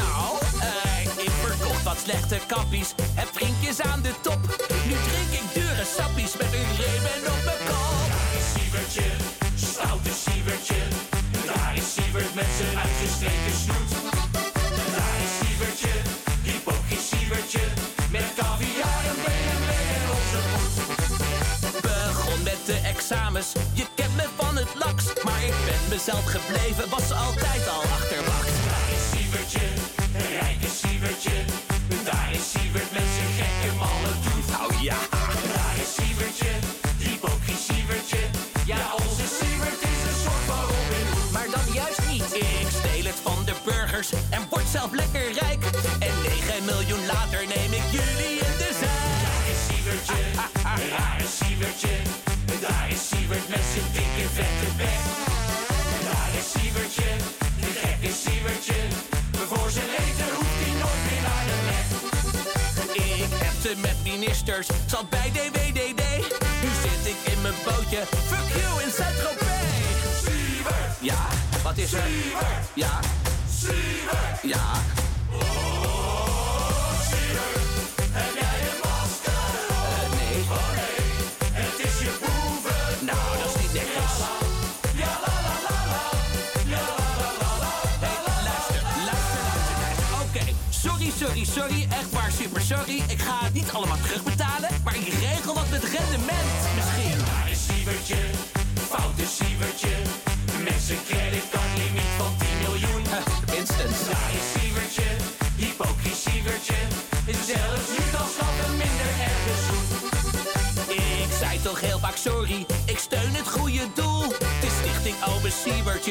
[0.00, 0.28] Nou,
[0.60, 4.40] eh, ik verkocht wat slechte kappies en drinkjes aan de top.
[4.88, 8.06] Nu drink ik dure sappies met een remen op mijn kop.
[8.14, 9.08] Daar is Sievertje,
[9.54, 10.80] stoute Sievertje.
[11.50, 13.90] Daar is Sievert met zijn uitgestreken snoet.
[14.96, 15.94] Daar is Sievertje,
[16.46, 17.64] hypocriet Sievertje.
[18.14, 19.68] Met caviar en BMW
[19.98, 20.74] en onze voet.
[21.86, 23.48] Begon met de examens,
[23.80, 23.86] je
[26.04, 28.11] mezelf gebleven, was altijd al achterwacht.
[64.32, 66.02] Met ministers, zat bij DWDD.
[66.62, 69.50] Nu zit ik in mijn bootje, fuck you in Saint-Tropez.
[71.00, 71.28] Ja,
[71.62, 72.02] wat is er?
[72.02, 72.68] Sievert!
[72.74, 73.00] Ja.
[73.48, 74.42] Sievert!
[74.42, 75.01] Ja.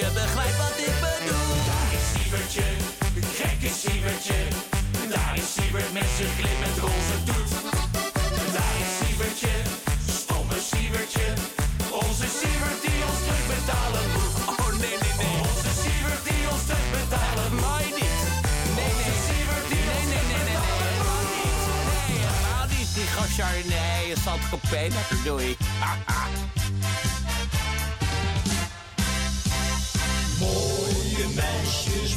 [0.01, 1.53] je begrijpt wat ik bedoel.
[1.69, 2.67] Daar is Siebertje,
[3.39, 4.39] gekke Siebertje.
[5.13, 7.51] Daar is Siebert met zijn glimmend roze toet.
[8.55, 9.53] Daar is Siebertje,
[10.19, 11.27] stomme Siebertje.
[12.03, 14.05] Onze Siebert die ons druk betalen.
[14.61, 15.37] Oh nee, nee, nee.
[15.49, 17.69] Onze Siebert die ons terug betalen moet.
[17.69, 18.19] Mij niet.
[18.77, 19.15] Nee, nee.
[19.27, 20.99] Siebert die nee, nee, nee, nee, nee, nee.
[22.09, 22.89] Nee, helemaal niet.
[22.97, 24.41] Die gastjar in de heien zat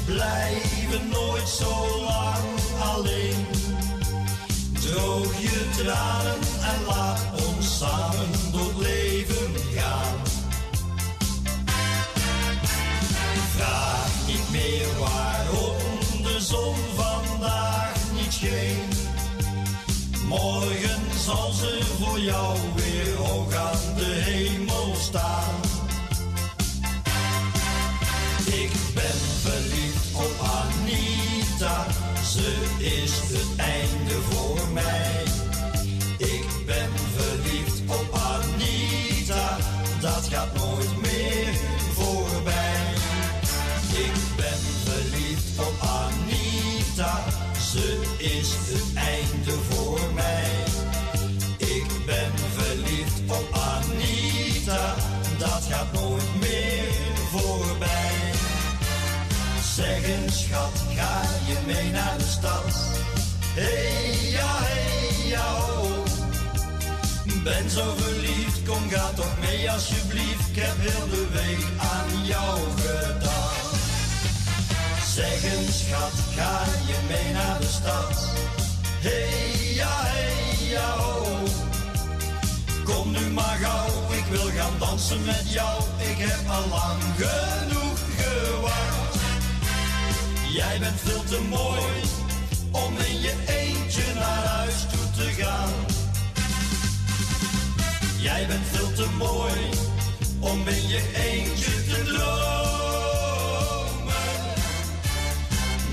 [0.05, 2.45] blijven nooit zo lang
[2.81, 3.47] alleen.
[4.81, 6.39] Droog je tranen
[6.73, 10.17] en laat ons samen door het leven gaan.
[13.57, 15.77] Vraag niet meer waarom
[16.23, 18.89] de zon vandaag niet scheen.
[20.29, 22.84] Morgen zal ze voor jou weer
[60.05, 62.65] Eens schat, ga je mee naar de stad?
[63.55, 66.03] Hey ja, hey ja, ho.
[67.45, 70.49] Ben zo verliefd, kom ga toch mee alsjeblieft.
[70.49, 73.77] Ik heb heel de week aan jou gedacht.
[75.15, 78.29] Zeg eens schat, ga je mee naar de stad?
[79.01, 81.37] Hey ja, hey ja, ho.
[82.85, 85.83] Kom nu maar gauw, ik wil gaan dansen met jou.
[85.99, 88.84] Ik heb al lang genoeg gewacht.
[90.55, 91.83] Jij bent veel te mooi
[92.71, 95.73] om in je eentje naar huis toe te gaan.
[98.19, 99.53] Jij bent veel te mooi
[100.41, 102.35] om in je eentje te dromen.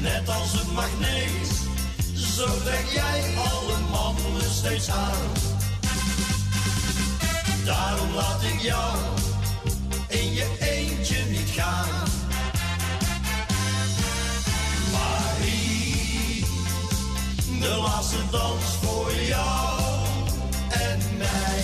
[0.02, 1.52] Net als een magneet,
[2.36, 5.32] zo trek jij alle mannen steeds aan.
[7.66, 8.98] Daarom laat ik jou
[10.08, 12.11] in je eentje niet gaan.
[17.62, 19.80] De laatste dans voor jou
[20.70, 21.64] en mij.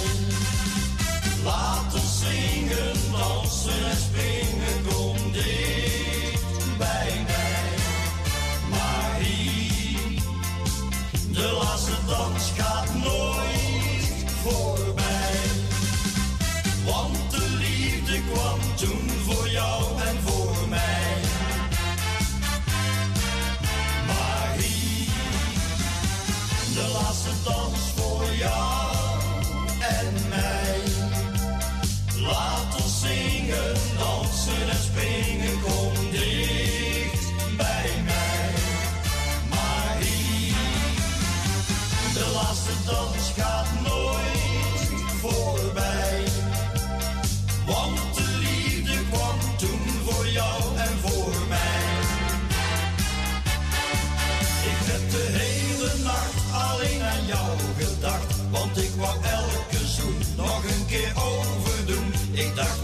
[1.43, 7.69] Laten zingen, dansen en springen, kom dicht bij mij.
[8.69, 10.21] Marie,
[11.31, 11.51] de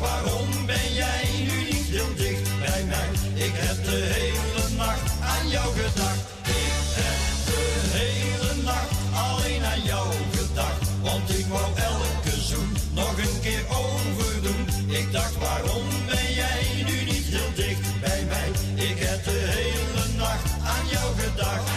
[0.08, 3.10] waarom ben jij nu niet heel dicht bij mij?
[3.48, 6.22] Ik heb de hele nacht aan jou gedacht.
[6.64, 7.62] Ik heb de
[7.98, 8.94] hele nacht
[9.28, 10.82] alleen aan jou gedacht.
[11.02, 14.64] Want ik wou elke zoen nog een keer overdoen.
[15.00, 18.50] Ik dacht, waarom ben jij nu niet heel dicht bij mij?
[18.90, 21.70] Ik heb de hele nacht aan jou gedacht.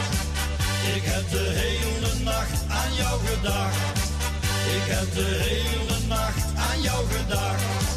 [0.97, 3.77] Ik heb de hele nacht aan jou gedacht.
[4.77, 7.96] Ik heb de hele nacht aan jou gedacht.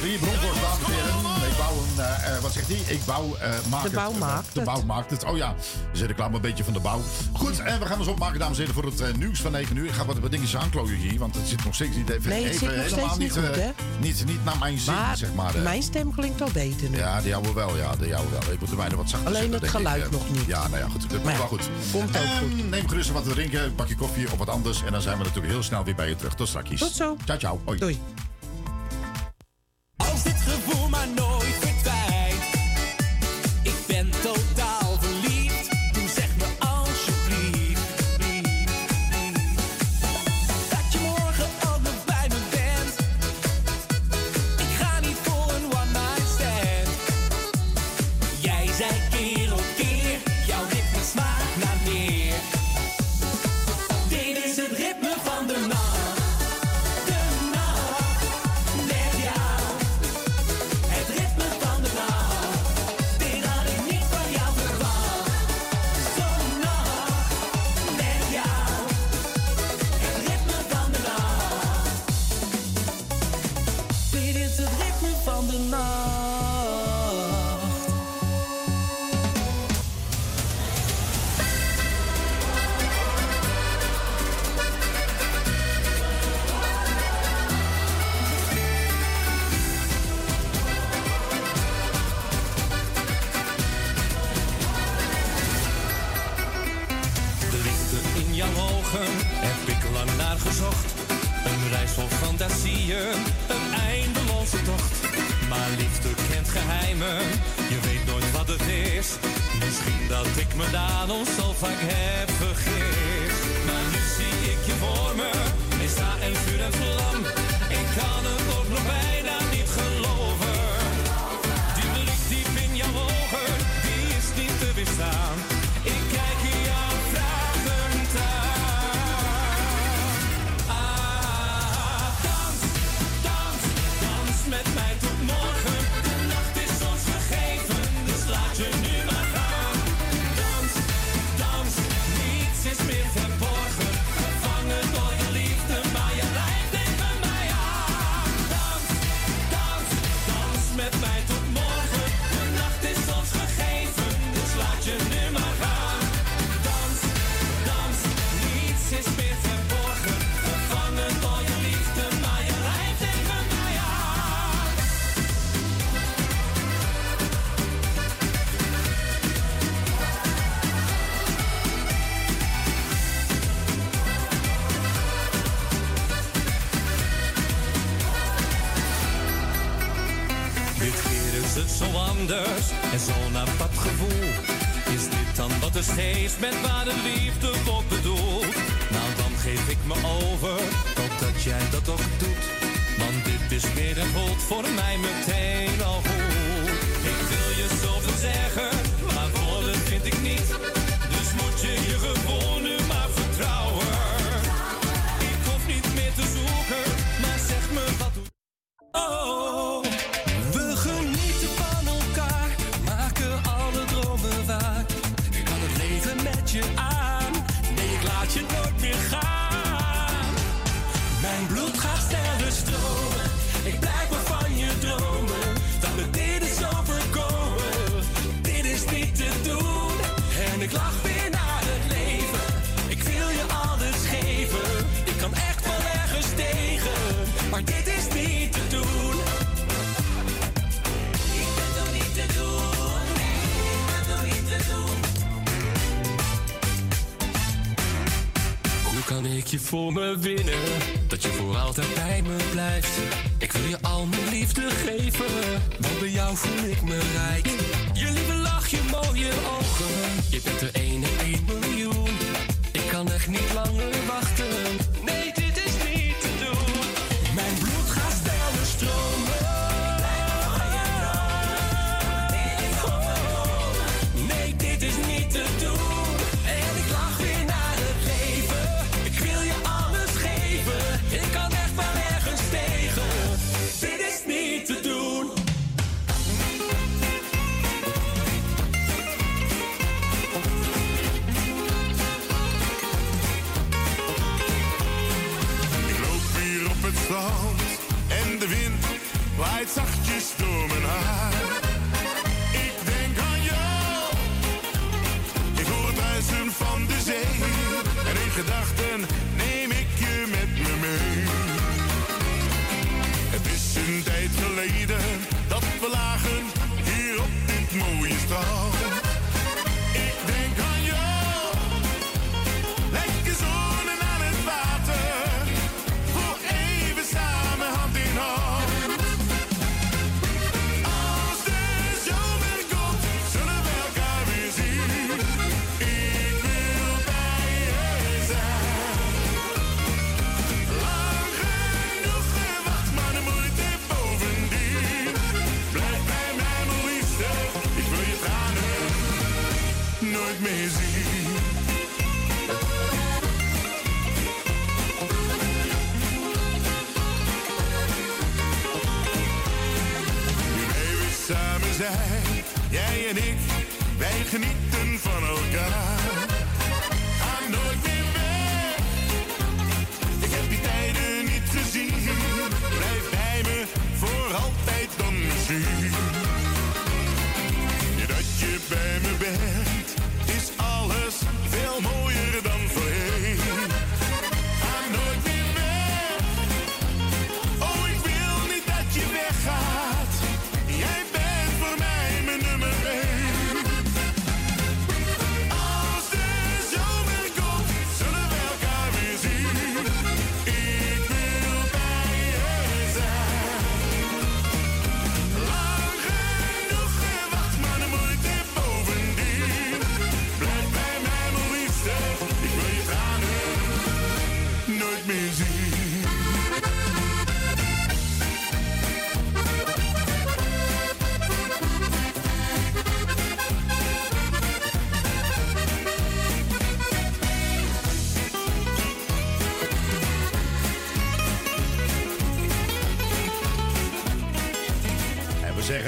[0.00, 1.48] Drie Bronkhorst, dames en heren.
[1.50, 2.94] Ik bouw eh, eh, wat zegt hij?
[2.94, 4.86] Ik bouw, eh, maak de bouw maakt De bouw het.
[4.86, 5.24] maakt het.
[5.24, 5.54] Oh ja,
[5.92, 7.00] ze zitten een beetje van de bouw.
[7.32, 9.84] Goed, en we gaan ons opmaken, dames en heren, voor het nieuws van 9 uur.
[9.84, 12.30] Ik ga wat, wat dingetjes aanklooien hier, want het zit nog steeds niet even...
[12.30, 14.00] Nee, het even, zit nog helemaal niet, goed.
[14.00, 15.58] Niet, niet naar mijn zin, zeg maar.
[15.58, 16.96] mijn stem klinkt al beter nu.
[16.96, 18.52] Ja, die jouwe wel, ja, die jouwe wel.
[18.52, 20.44] Ik moet er bijna wat zachter Alleen het geluid nog niet.
[20.46, 21.10] Ja, nou ja, goed.
[21.10, 21.68] Dat maar wel goed.
[21.92, 22.70] Komt ook ehm, goed.
[22.70, 24.82] Neem gerust wat te drinken, pak je koffie of wat anders.
[24.82, 26.34] En dan zijn we natuurlijk heel snel weer bij je terug.
[26.34, 26.78] Tot straks.
[26.78, 27.16] Tot zo.
[27.24, 27.76] Ciao, ciao.
[27.78, 28.00] Doei.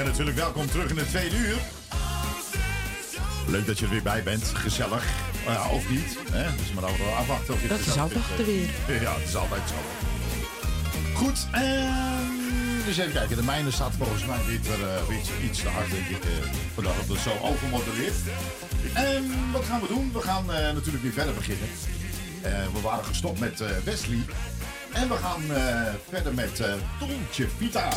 [0.03, 1.57] zeggen natuurlijk welkom terug in het tweede uur.
[3.47, 4.43] Leuk dat je er weer bij bent.
[4.43, 5.05] Gezellig.
[5.45, 6.17] Ja, of niet.
[6.31, 6.55] Hè?
[6.57, 8.69] Dus maar dan afwachten of je Dat is afwachten weer.
[9.05, 9.75] Ja, het is altijd zo.
[11.13, 11.47] Goed.
[11.55, 13.35] Uh, dus even kijken.
[13.35, 14.79] De mijne staat volgens mij weer,
[15.09, 16.23] uh, iets, te hard, denk ik.
[16.25, 16.31] Uh,
[16.73, 18.15] vandaag op zo overmodereerd.
[18.93, 20.11] En wat gaan we doen?
[20.13, 21.67] We gaan eh, natuurlijk weer verder beginnen.
[22.73, 24.25] we waren gestopt met Wesley.
[24.93, 25.41] En we gaan
[26.09, 26.61] verder met
[26.99, 27.89] Tontje Pita.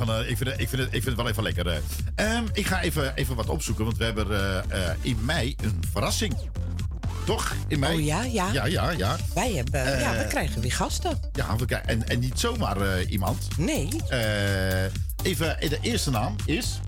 [0.00, 1.66] Eh, ik, vind het, ik, vind het, ik vind het wel even lekker.
[1.66, 1.76] eh.
[2.14, 4.30] Ehm, ik ga even, even wat opzoeken, want we hebben
[4.70, 6.34] eh, in mei een verrassing.
[7.26, 7.52] Toch?
[7.68, 7.96] In mei?
[7.98, 8.52] Oh ja, ja.
[8.52, 9.16] Ja, ja, ja.
[9.34, 11.18] Wij hebben, ja, we krijgen weer gasten.
[11.32, 13.48] Ja, we krijgen- en, en niet zomaar iemand.
[13.56, 13.88] Nee.
[15.22, 16.80] Even, de eerste naam is...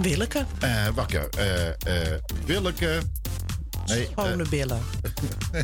[0.00, 0.44] Willeke.
[0.60, 1.28] Eh wakker.
[2.46, 2.98] Willeke...
[3.86, 4.80] Nee, Schone billen.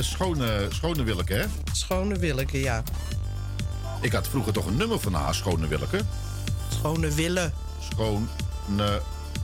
[0.00, 1.44] schone, schone Willeke, hè?
[1.72, 2.82] Schone Willeke, ja.
[4.04, 6.00] Ik had vroeger toch een nummer van haar, Schone Willeke.
[6.68, 7.50] Schone Wille.
[7.78, 8.26] Schone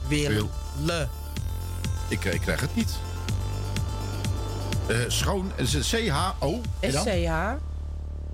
[0.07, 0.47] Wille.
[2.07, 2.99] Ik, eh, ik krijg het niet.
[4.87, 6.61] Eh, schoon, het C-H-O?
[6.81, 7.31] SCH.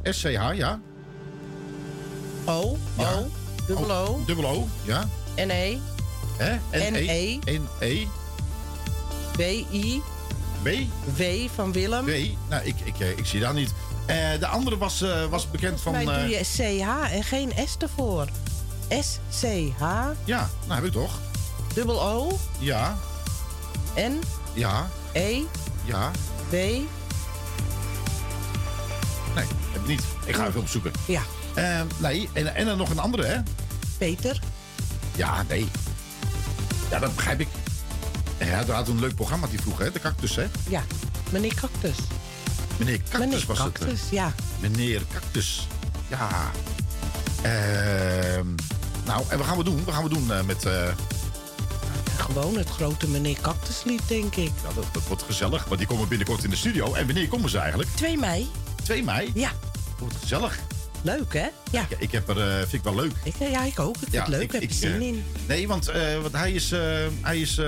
[0.03, 0.79] S-C-H, ja.
[2.45, 2.77] O.
[2.97, 3.13] Ja.
[3.13, 3.27] O.
[3.67, 4.23] Dubbel O.
[4.25, 5.07] Dubbel O, ja.
[5.35, 5.77] N-E.
[6.37, 6.55] Hè?
[6.89, 7.39] N-E.
[7.45, 8.07] N-E.
[9.31, 10.01] B-I.
[10.63, 10.67] B.
[11.17, 11.23] W
[11.55, 12.05] van Willem.
[12.05, 12.09] B.
[12.49, 13.73] Nou, ik, ik, eh, ik zie dat niet.
[14.07, 15.91] Eh, de andere was, eh, was bekend van...
[15.91, 16.43] Mij doe eh, je
[16.83, 18.27] CH en geen S ervoor.
[18.89, 19.83] S-C-H.
[20.23, 21.19] Ja, nou heb ik toch.
[21.73, 22.37] Dubbel O.
[22.59, 22.97] Ja,
[23.95, 24.21] N.
[24.53, 25.41] ja, E.
[25.85, 26.11] ja.
[26.49, 26.53] W.
[26.53, 26.85] Nee,
[29.71, 30.03] heb ik niet.
[30.25, 30.91] Ik ga even opzoeken.
[31.07, 31.21] Ja.
[31.53, 33.37] Eh, nee, en, en dan nog een andere, hè?
[33.97, 34.39] Peter.
[35.15, 35.67] Ja, nee.
[36.89, 37.47] Ja, dat begrijp ik.
[38.37, 39.91] Hij had een leuk programma die vroeg, hè?
[39.91, 40.45] De cactus, hè?
[40.69, 40.83] Ja.
[41.29, 41.97] Meneer Cactus.
[42.77, 43.71] Meneer Cactus Meneer was het.
[43.77, 44.33] Cactus, ja.
[44.59, 45.67] Meneer Cactus.
[46.07, 46.51] Ja.
[47.41, 48.45] Ehm,
[49.05, 49.83] nou, en wat gaan we doen?
[49.85, 50.65] Wat gaan we doen eh, met...
[50.65, 50.87] eh,
[52.17, 54.51] Gewoon het grote meneer Cactuslied, denk ik.
[54.67, 56.93] ja, dat, dat wordt gezellig, want die komen binnenkort in de studio.
[56.93, 57.89] En wanneer komen ze eigenlijk?
[57.95, 58.47] 2 mei.
[58.83, 59.31] 2 mei?
[59.33, 59.51] Ja.
[59.99, 60.59] Wordt gezellig.
[61.01, 61.47] Leuk, hè?
[61.71, 61.85] Ja.
[61.89, 63.11] Ik, ik heb er, eh, vind ik wel leuk.
[63.23, 63.95] Ik, ja, ik ook.
[63.95, 64.41] Ik vind het leuk.
[64.41, 65.23] Ik heb er zin in.
[65.47, 66.73] Nee, want, eh, want hij is,
[67.21, 67.59] hij is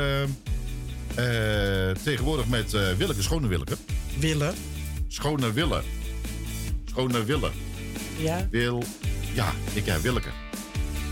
[2.03, 3.78] tegenwoordig met Willeke, Schone Willeke.
[4.18, 4.53] Wille.
[5.10, 5.82] Schone Wille.
[6.86, 7.49] Schone Wille.
[8.18, 8.47] Ja.
[8.51, 8.84] Wil.
[9.34, 10.30] Ja, ik heb Willeke.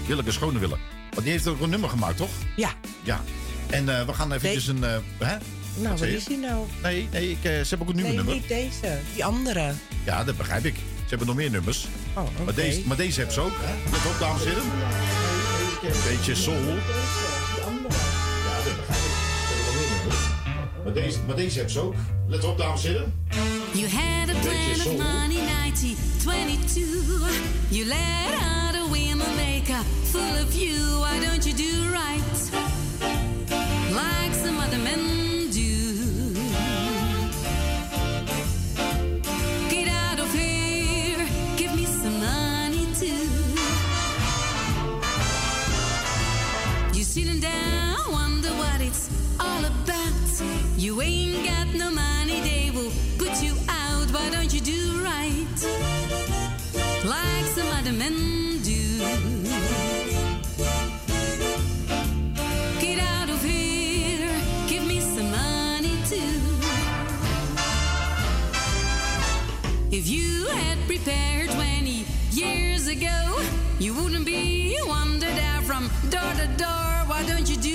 [0.08, 0.78] Willeke Schone Wille.
[1.10, 2.30] Want die heeft ook een nummer gemaakt, toch?
[2.56, 2.70] Ja.
[3.04, 3.22] Ja.
[3.70, 4.84] En eh, we gaan eventjes een...
[4.84, 5.38] eh, hè?
[5.76, 6.66] Nou, Wat is die nou?
[6.84, 8.34] Nee, nee ik, eh, ze hebben ook een nieuwe Nee, nummer.
[8.34, 8.98] niet deze.
[9.14, 9.74] Die andere.
[10.04, 10.76] Ja, dat begrijp ik.
[10.76, 11.88] Ze hebben nog meer nummers.
[12.14, 12.44] Oh, oké.
[12.44, 13.54] maar, deze, maar deze hebben ze ook.
[13.60, 13.92] Hè?
[13.92, 14.64] Let op, dames en heren.
[15.84, 16.76] Een beetje soul.
[20.88, 21.96] Maar deze, maar deze hebben ze ook.
[22.28, 23.14] Let op, dames en heren.
[23.74, 27.42] You had a plan of money 1922.
[27.70, 31.00] You let out a women maker full of you.
[31.00, 32.24] Why don't you do right
[33.90, 35.17] like some other men
[76.10, 77.06] door to door.
[77.08, 77.67] Why don't you do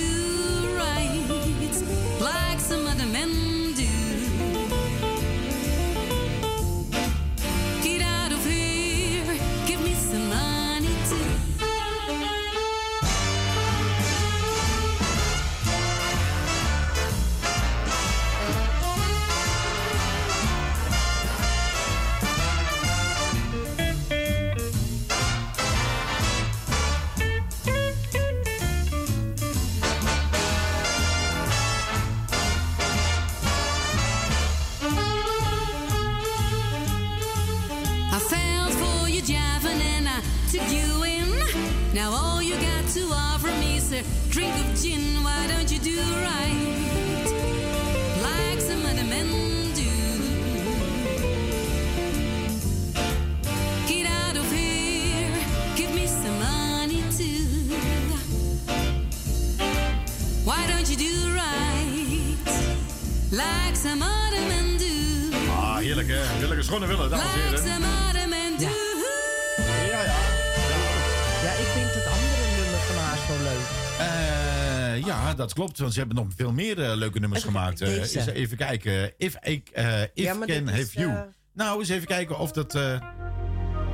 [75.43, 77.81] dat klopt, want ze hebben nog veel meer eh, leuke nummers gemaakt.
[77.81, 79.12] Eh, eens even kijken.
[79.16, 81.12] If I eh, if maar Can Have is, You.
[81.55, 82.73] Nou, eens even kijken of dat...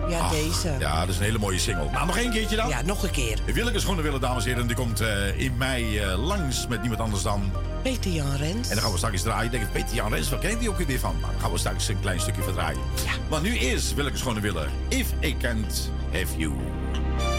[0.08, 0.74] Ja, ach, deze.
[0.78, 1.90] Ja, dat is een hele mooie single.
[1.90, 2.68] Nou, nog één keertje dan.
[2.68, 3.38] Ja, nog een keer.
[3.54, 4.66] Willeke Schone Willen, dames en heren.
[4.66, 5.02] Die komt
[5.36, 7.52] in mei langs met niemand anders dan...
[7.82, 8.68] Peter Jan Rens.
[8.68, 9.44] En dan gaan we straks draaien.
[9.44, 11.16] Ik denk, Peter Jan Rens, waar ken die ook weer van?
[11.20, 12.80] Nou, dan gaan we straks een klein stukje verdraaien.
[13.04, 13.12] Ja.
[13.30, 14.68] Maar nu is Willeke Schone Willen.
[14.88, 16.52] If I Can't Have You.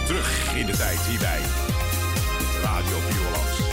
[0.06, 1.40] Terug in de tijd hierbij.
[2.62, 3.69] Radio Piolas.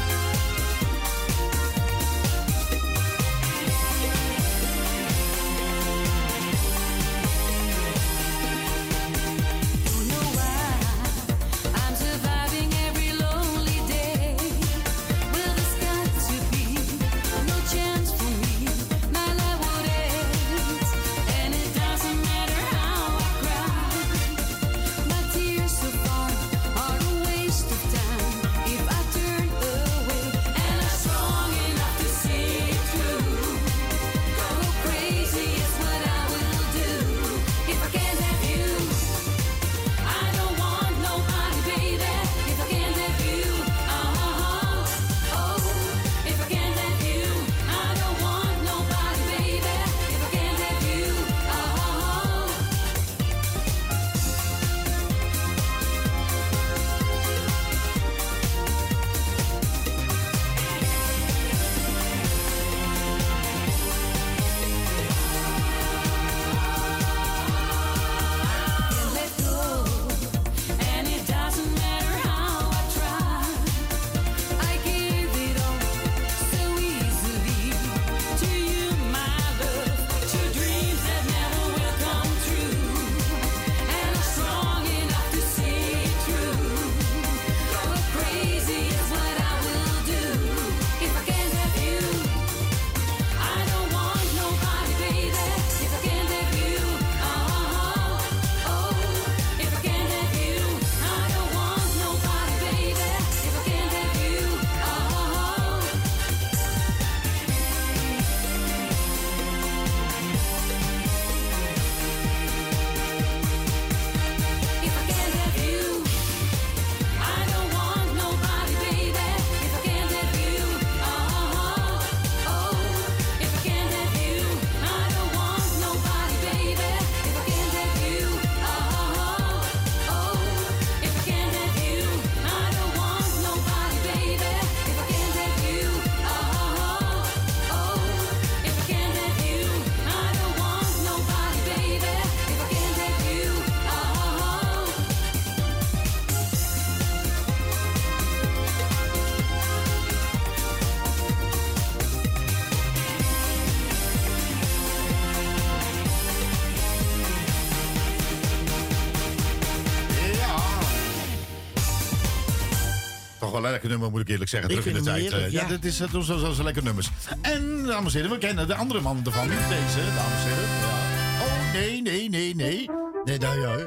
[163.80, 164.68] Lekker nummer, moet ik eerlijk zeggen.
[164.70, 165.24] Terug in de tijd.
[165.24, 165.68] eh, heerlijk, ja, ja.
[165.68, 167.08] dit is, dat zo, zo, zo lekker nummers.
[167.40, 169.48] En, dames en heren, we kennen de andere man ervan.
[169.48, 170.68] Niet deze, dames en heren.
[170.80, 171.44] Ja.
[171.44, 172.90] Oh, nee, nee, nee, nee.
[173.24, 173.74] Nee, nou ja.
[173.76, 173.84] eh.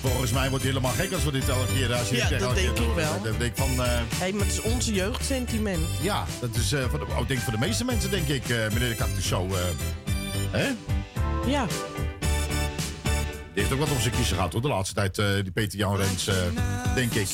[0.00, 1.94] Volgens mij wordt hij helemaal gek als we dit elke keer...
[1.94, 3.22] Als je Ja, dat denk ik wel.
[3.22, 3.84] Dan denk ik van...
[3.84, 5.80] eh, Hé, maar het is onze jeugdsentiment.
[6.00, 8.56] ja, dat is eh, voor de, oh, denk voor de meeste mensen, denk ik, eh,
[8.72, 9.52] meneer de Cactus Show.
[9.52, 9.58] eh.
[10.50, 10.68] hè?
[11.46, 11.66] Ja.
[13.54, 14.62] Die heeft ook wat op zijn kiezen gehad, hoor.
[14.62, 16.34] De laatste tijd, eh, die Peter Jan Rens, eh,
[16.94, 17.28] denk ik.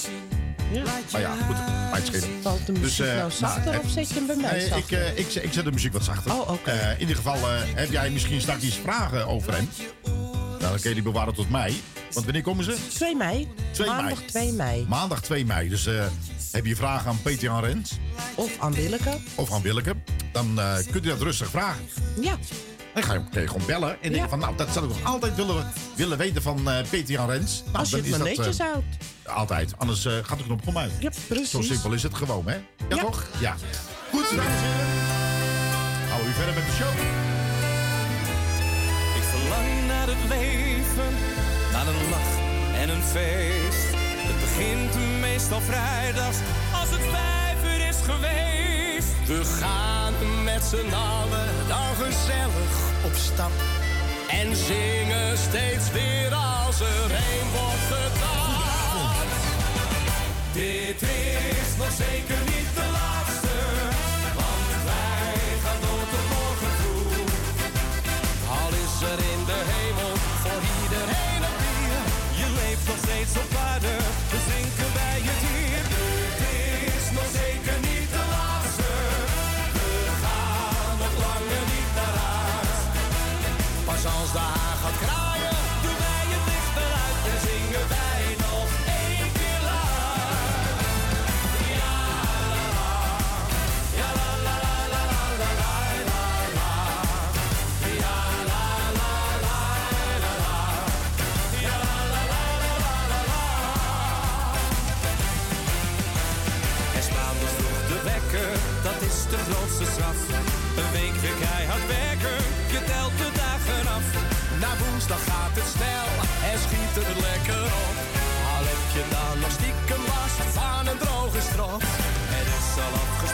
[0.72, 0.82] Ja.
[1.12, 2.28] Maar ja, goed, schelen.
[2.42, 4.72] Valt de muziek eh, nou zachter eh, of zet je hem bij mij Nee, ik,
[4.72, 5.02] zachter?
[5.06, 6.32] eh, ik, zet- ik zet de muziek wat zachter.
[6.32, 6.70] Oh, oké.
[6.70, 7.38] Eh, in ieder geval
[7.74, 9.68] heb jij misschien straks iets vragen over hem.
[10.04, 11.82] Nou, dan kun je die bewaren tot mei.
[12.12, 12.76] Want wanneer komen ze?
[12.94, 13.48] 2 mei.
[13.70, 14.26] 2 Maandag mei.
[14.26, 14.86] 2 mei.
[14.88, 15.68] Maandag 2 mei.
[15.68, 16.04] Dus eh,
[16.52, 17.92] heb je vragen aan Peter Jan Rens
[18.34, 19.16] Of aan Willeke.
[19.34, 19.94] of aan Willeke,
[20.32, 21.82] dan eh, kunt u dat rustig vragen.
[22.20, 22.36] Ja.
[22.98, 24.02] Dan ga je hem tegen bellen.
[24.02, 27.10] En denk van, nou, dat zou ik nog altijd willen, willen weten van uh, Peter
[27.10, 27.62] Jan Rens.
[27.64, 28.86] Nou, Als je het maar netjes eh, houdt.
[29.26, 29.74] Altijd.
[29.78, 30.92] Anders uh, gaat de knop om uit.
[30.98, 31.50] Ja, precies.
[31.50, 32.56] Zo simpel is het gewoon, hè?
[32.88, 33.26] Ja, toch?
[33.38, 33.54] Ja.
[34.10, 34.86] Goed, dames en heren.
[36.08, 36.92] Hou u verder met de show.
[39.16, 41.12] Ik verlang naar het leven,
[41.72, 42.32] naar een lach
[42.80, 43.96] en een feest.
[44.28, 46.36] Het begint meestal vrijdags
[46.80, 48.47] als het vijf uur is geweest.
[49.28, 53.50] We gaan met z'n allen dan gezellig op stap.
[54.28, 59.26] En zingen steeds weer als er een wordt gedaan.
[60.52, 62.97] Dit is nog zeker niet te laat.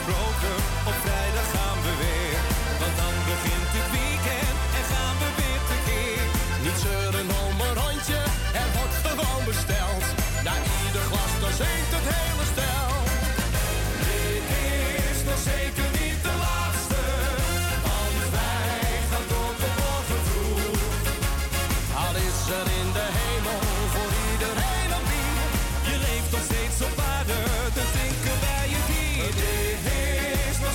[0.05, 0.74] broken.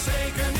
[0.04, 0.59] zeker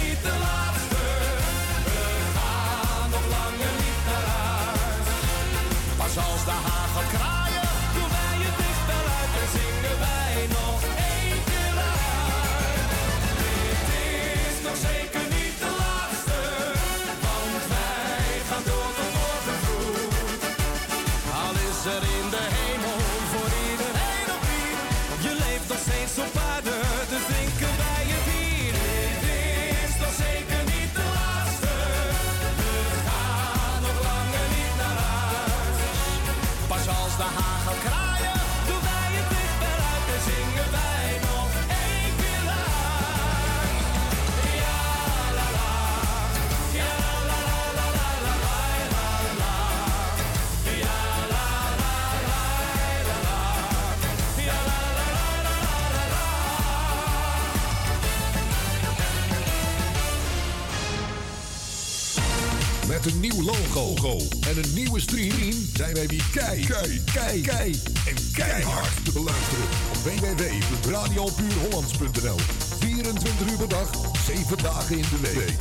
[63.33, 63.81] nieuw logo.
[63.81, 64.19] logo.
[64.49, 69.65] En een nieuwe streaming zijn wij weer kei, kei, kei, kei en keihard te beluisteren
[69.89, 72.39] op www.radiopuurhollands.nl.
[72.79, 73.91] 24 uur per dag,
[74.27, 75.59] 7 dagen in de week.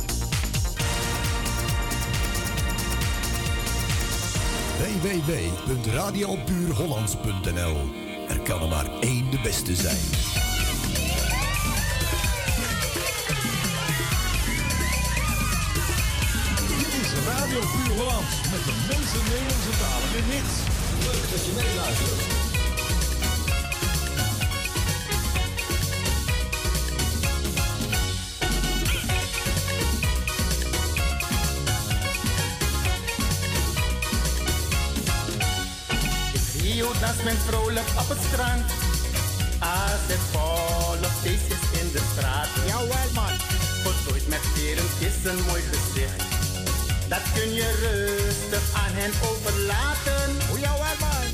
[4.80, 7.76] www.radiopuurhollands.nl
[8.28, 10.29] Er kan er maar één de beste zijn.
[18.50, 20.54] met de mensen Nederlandse talen en hits.
[21.06, 22.22] Leuk dat je meeluistert.
[36.60, 38.79] Rio danst men vrolijk op het strand
[49.00, 50.30] En overlaten.
[50.48, 51.26] hoe jouw man.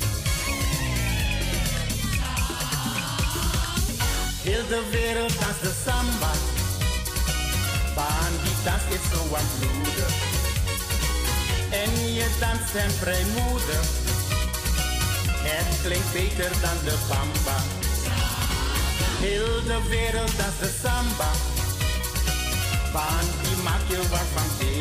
[4.41, 6.31] Heel de wereld danst de samba.
[7.95, 10.13] Van die das is zo aanvloedig.
[11.69, 13.87] En je danst hem vrijmoedig.
[15.49, 17.59] Het klinkt beter dan de bamba.
[19.19, 21.31] Heel de wereld danst de samba.
[22.91, 24.76] Van die maakt je wat van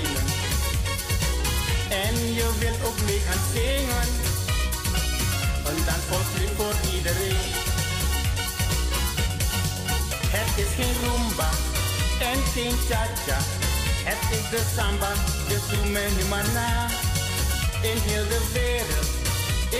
[2.36, 4.08] je wil ook mee gaan zingen.
[5.68, 7.46] Een dansvolkslied voor iedereen.
[10.36, 11.50] Het is geen rumba
[12.30, 13.38] en geen cha-cha.
[14.10, 15.12] Het is de samba,
[15.48, 16.86] dus doe me nu maar na.
[17.90, 19.10] In heel de wereld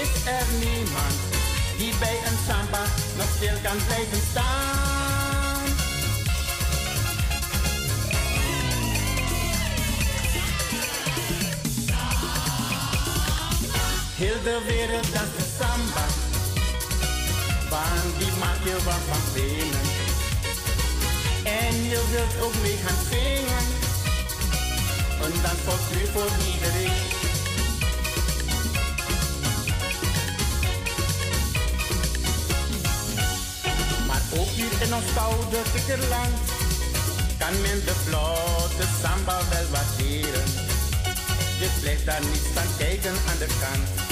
[0.03, 1.17] is er niemand
[1.79, 2.83] die bij een samba
[3.17, 5.06] nog stil kan blijven staan.
[14.19, 16.07] Heel de wereld dat de samba.
[17.71, 19.87] Want die maakt je wat van benen.
[21.45, 23.65] En je wilt ook mee gaan zingen.
[25.25, 26.99] En dan kost u voor iedereen.
[34.07, 36.39] Maar ook hier in ons koude Kikkerland
[37.39, 40.47] kan men de vlotte samba wel waarderen.
[41.59, 44.06] Je blijft daar niet van kijken aan de kant.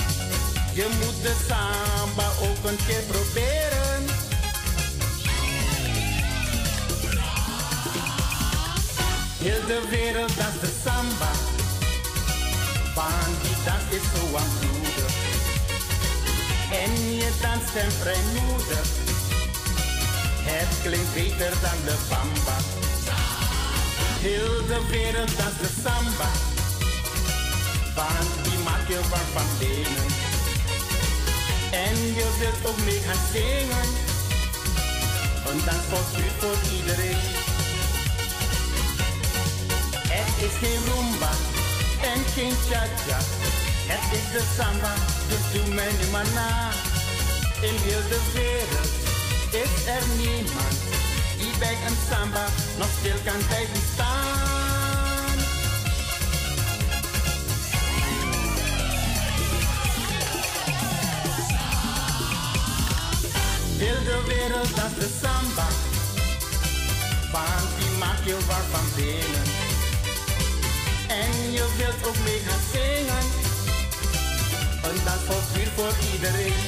[0.75, 4.05] Je moet de samba ook een keer proberen.
[9.39, 11.31] Heel de wereld danst de samba.
[12.95, 15.15] Want die dans is zo aanvloedig.
[16.83, 18.89] En je danst hem vrijmoedig.
[20.51, 22.59] Het klinkt beter dan de bamba.
[24.27, 26.31] Heel de wereld danst de samba.
[27.95, 30.14] Want die maakt je warm van benen.
[31.75, 33.89] En je wilt ook mee gaan zingen.
[35.49, 37.23] Een dans voor u voor iedereen.
[40.15, 41.33] Het is geen rumba
[42.13, 43.19] en geen cha-cha.
[43.93, 44.95] Het is de samba,
[45.29, 46.71] dus doe mij nu maar na.
[47.69, 48.93] In heel de wereld
[49.63, 50.79] is er niemand
[51.39, 52.45] die bij een samba
[52.79, 54.44] nog stil kan blijven staan.
[63.77, 65.69] Heel de wereld danst de samba,
[67.33, 69.47] want die maakt je warm van binnen.
[71.09, 73.25] En je wilt ook mee gaan zingen,
[74.89, 76.61] een dans voor vuur voor iedereen.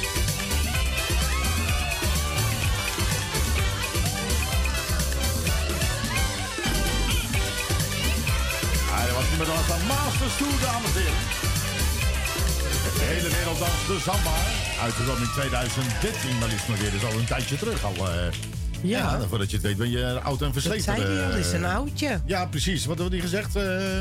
[8.96, 11.24] Hij was niet meer dan van Masters Tour, dames en heren.
[12.98, 14.65] De hele wereld danst de samba.
[14.82, 16.90] Uitgekomen in 2013, maar liefst nog weer.
[16.90, 17.92] Dat is al een tijdje terug al.
[18.10, 18.14] eh.
[18.82, 18.98] Ja.
[18.98, 19.20] ja.
[19.28, 20.86] Voordat je het weet ben je oud en versleten.
[20.86, 21.38] Dat zei hij al, eh.
[21.38, 22.20] is een oudje.
[22.26, 22.84] Ja, precies.
[22.86, 23.56] Wat had hij gezegd?
[23.56, 24.00] eh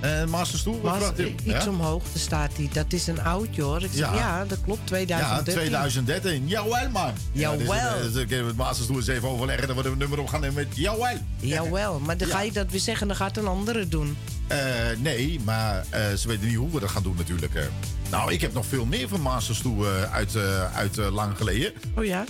[0.00, 0.80] eh, Masters Tour?
[0.80, 1.34] Wat bracht hij?
[1.44, 1.68] iets Ja?
[1.70, 2.68] omhoog, daar staat hij.
[2.72, 3.82] Dat is een oudje hoor.
[3.82, 4.14] Ik zeg, Ja.
[4.14, 5.54] ja, dat klopt, Ja, 2013.
[5.54, 6.48] 2013.
[6.48, 7.12] Jawel, man.
[7.32, 7.74] Jawel.
[7.74, 9.64] Ja, dus, dus, dan kunnen we het Masters Tour eens even overleggen.
[9.66, 11.16] Dan worden we nummer op gaan nemen met Jawel.
[11.40, 14.16] Jawel, maar dan ga je dat weer zeggen, dan gaat een andere doen.
[14.46, 14.58] Eh,
[14.98, 17.70] nee, maar eh, ze weten niet hoe we dat gaan doen natuurlijk.
[18.10, 20.36] Nou, ik heb nog veel meer van Masters toe eh, uit,
[20.74, 21.72] uit lang geleden.
[21.96, 22.24] Oh ja?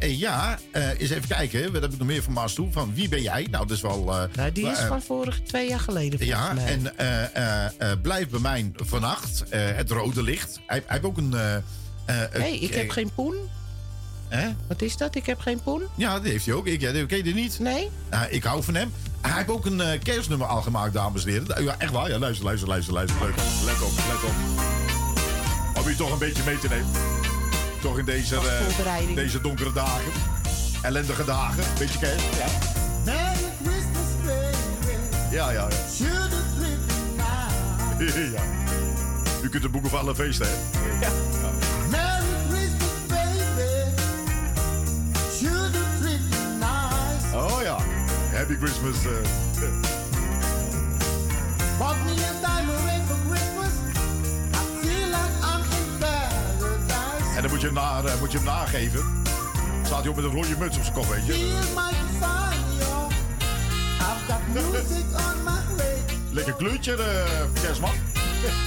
[0.00, 1.72] Ja, eens even kijken.
[1.72, 2.72] Wat heb ik nog meer van Masters toe?
[2.72, 3.46] Van wie ben jij?
[3.50, 4.04] Nou, dat is wel...
[4.34, 6.78] Nou, die is van vorige twee jaar geleden Ja, mij.
[7.78, 9.44] en blijf bij mij vannacht.
[9.50, 10.60] het rode licht.
[10.66, 11.34] Hij, hij heeft ook een...
[12.04, 13.36] hey, ik heb geen poen.
[14.28, 14.48] Hè?
[14.66, 15.14] Wat is dat?
[15.14, 15.82] Ik heb geen poen?
[15.96, 16.66] Ja, dat heeft hij ook.
[16.66, 17.58] Ik, ja, dat ken je niet?
[17.58, 17.90] Nee.
[18.30, 18.92] ik hou van hem.
[19.26, 21.64] Hij heeft ook een eh, kerstnummer al gemaakt, dames en heren.
[21.64, 22.08] Ja, echt waar.
[22.08, 23.16] Ja, luister, luister, luister, luister.
[23.20, 23.34] Leuk.
[23.64, 24.34] Let op, let op.
[25.82, 26.86] Om je toch een beetje mee te nemen.
[27.80, 30.12] Toch in deze, eh, deze donkere dagen.
[30.82, 31.64] Ellendige dagen.
[31.78, 32.24] Beetje kerst.
[32.38, 32.46] Ja,
[33.04, 35.34] Merry Christmas, baby.
[35.34, 35.68] ja, ja.
[35.98, 36.28] ja.
[38.34, 38.42] Ja.
[39.42, 40.52] U kunt het boeken van alle feesten, hè?
[41.06, 41.63] Ja.
[55.70, 57.36] In paradise.
[57.36, 59.22] En dan moet je hem, na, eh, moet je hem nageven.
[59.84, 61.32] Staat hij op met een rode muts op zijn kop, weet je.
[66.30, 67.94] Lekker kleurtje, de kerstman.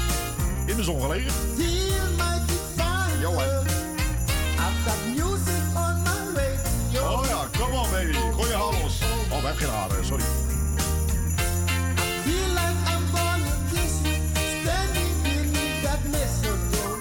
[0.65, 1.31] In de zon gelegen.
[3.39, 3.56] Hè.
[13.73, 13.87] You,
[14.61, 16.97] standing beneath that mistletoe.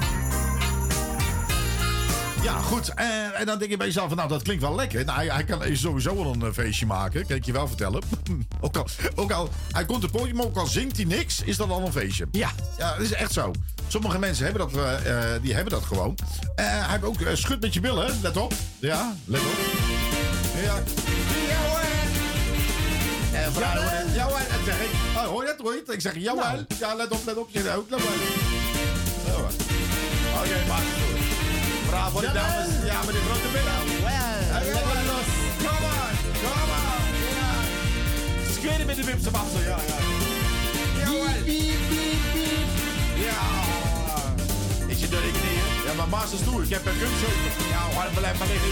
[2.43, 2.89] Ja, goed.
[2.89, 5.05] En, en dan denk je bij jezelf, van, nou, dat klinkt wel lekker.
[5.05, 8.03] Nou, hij, hij kan sowieso wel een eh, feestje maken, kan ik je wel vertellen.
[8.61, 11.57] ook, al, ook al, hij komt op het podium, ook al zingt hij niks, is
[11.57, 12.27] dat al een feestje.
[12.31, 12.51] Ja.
[12.79, 13.51] Ja, dat is echt zo.
[13.89, 16.15] Sommige mensen hebben dat, eh, eh, die hebben dat gewoon.
[16.55, 18.53] Eh, hij heeft ook eh, schud met je billen, let op.
[18.79, 19.57] Ja, let op.
[20.65, 20.83] Ja.
[23.47, 24.91] En vrouwen, worden- ja, hoor, dat zeg ik.
[25.17, 25.95] Oh, hoor je dat, hoor je het?
[25.95, 26.57] Ik zeg, ja, Nou.
[26.57, 26.79] wel.
[26.79, 27.49] Ja, let op, let op.
[27.51, 28.09] Je ook, let op.
[29.27, 29.35] Ja.
[30.41, 30.83] Oké, maar.
[31.91, 32.69] Bravo, dames.
[32.91, 33.79] Ja, met die grote billen.
[34.51, 35.29] Ja, lekker los.
[35.65, 37.05] Come on, come on.
[37.39, 37.51] Ja.
[38.55, 39.99] Schudden met de wipse wassen, ja, ja.
[41.01, 41.35] Ja, hoor.
[43.27, 43.41] Ja.
[44.87, 45.69] Is je door de knieën?
[45.87, 46.63] Ja, maar Masters toe.
[46.63, 47.27] Ik heb een kunstje.
[47.75, 48.71] Ja, hoor, blijf maar liggen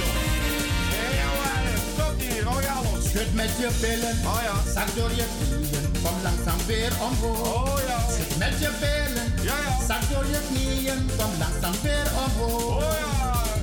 [2.18, 3.04] hier, oh ja los.
[3.10, 4.72] Schud met je billen, oh ja.
[4.74, 7.40] Zak door je knieën, kom langzaam weer omhoog.
[7.54, 7.98] Oh ja.
[8.12, 9.72] Schud met je billen, ja ja.
[9.88, 12.76] Zak door je knieën, kom langzaam weer omhoog.
[12.84, 13.12] Oh ja,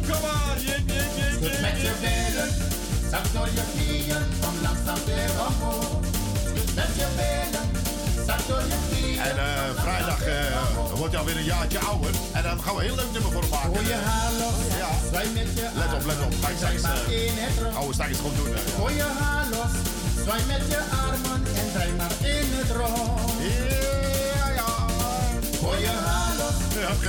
[0.08, 1.34] kom maar, jik, jik, jik.
[1.38, 2.50] Schud met je billen,
[3.12, 6.00] zak door je knieën, kom langzaam weer omhoog.
[6.48, 7.68] Schud met je billen,
[8.28, 9.20] zak door je knieën.
[9.22, 10.28] En uh, vrijdag...
[10.28, 12.12] Uh, wordt hij alweer een jaartje ouder.
[12.32, 13.74] En dan gaan we een heel leuk nummer voor hem maken.
[13.76, 14.90] Gooi je haar los, Ja.
[15.10, 16.34] zwaai met je Let op, let op.
[16.58, 17.76] Straks, maar eh, in het rond.
[17.76, 18.52] oude straks gewoon doen.
[18.56, 18.62] hè.
[18.80, 19.74] Gooi je haar los,
[20.24, 23.32] zwaai met je armen en draai maar in het rond.
[23.48, 24.70] Ja, ja.
[25.62, 26.58] Gooi je haar los,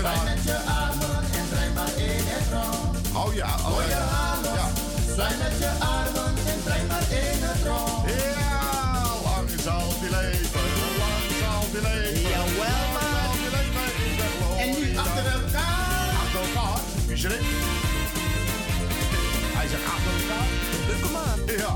[0.01, 2.95] zwaai met je armen en draai maar in het rond.
[3.21, 4.67] Oh ja, oh Gooi je haar los, Ja.
[5.15, 8.03] zwaai met je armen en draai maar in het rond.
[8.17, 8.61] Ja,
[9.27, 10.67] lang zal die leven,
[17.23, 17.51] schrikt?
[19.57, 20.49] Hij zegt achter elkaar.
[21.03, 21.39] Kom maar.
[21.63, 21.73] Ja.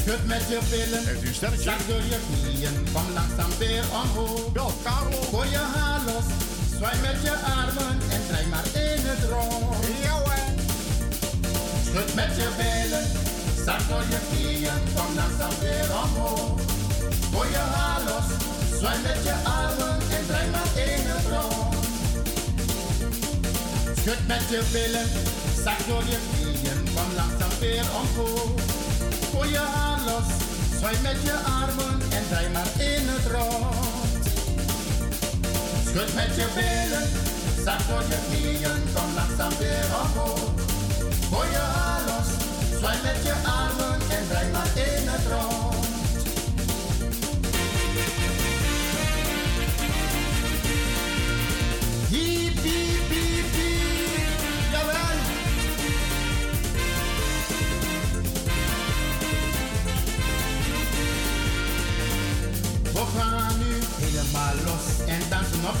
[0.00, 1.62] Schud met je billen, Heeft u een sterretje?
[1.70, 4.52] zak door je knieën, kom langzaam weer omhoog.
[4.52, 5.20] Wel, Carlo.
[5.32, 6.26] Gooi je haar los,
[6.76, 9.74] zwaai met je armen en draai maar in het rond.
[10.04, 10.44] Ja, hoor.
[11.86, 13.06] Schud met je billen,
[13.64, 16.60] zak door je knieën, kom langzaam weer omhoog.
[17.32, 18.28] Gooi je haar los,
[18.78, 21.75] zwaai met je armen en draai maar in het rond.
[24.06, 25.08] Schud met je billen,
[25.64, 28.60] zak door je knieën, kom langzaam weer omhoog.
[29.32, 30.28] Gooi je haar los,
[30.78, 34.24] zwaai met je armen en draai maar in het rond.
[35.88, 37.08] Schud met je billen,
[37.64, 40.50] zak door je knieën, kom langzaam weer omhoog.
[41.30, 42.28] Gooi je haar los,
[42.78, 44.95] zwaai met je armen en draai maar in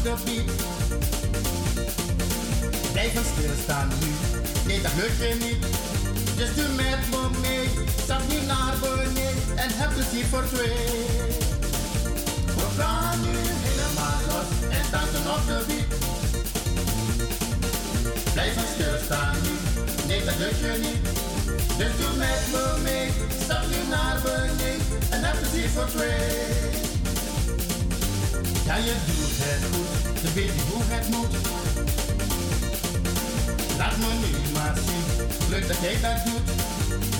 [0.06, 0.50] de beat.
[2.92, 4.10] Blijven stilstaan nu,
[4.66, 5.62] nee dat lukt je niet.
[6.36, 7.68] Dus doe met me mee,
[8.06, 10.86] zak niet naar beneden en heb plezier voor twee.
[12.58, 15.90] We gaan nu helemaal los en dansen op de beat.
[18.32, 19.54] Blijven stilstaan nu,
[20.06, 21.02] nee dat lukt je niet.
[21.78, 23.10] Dus doe met me mee,
[23.44, 24.80] stap nu naar beneden
[25.10, 26.46] en heb plezier voor twee.
[28.66, 28.94] Ja, je
[29.38, 31.34] het goed, je weet niet hoe het moet.
[33.78, 35.06] Laat me nu maar zien,
[35.48, 36.48] leuk dat jij dat doet.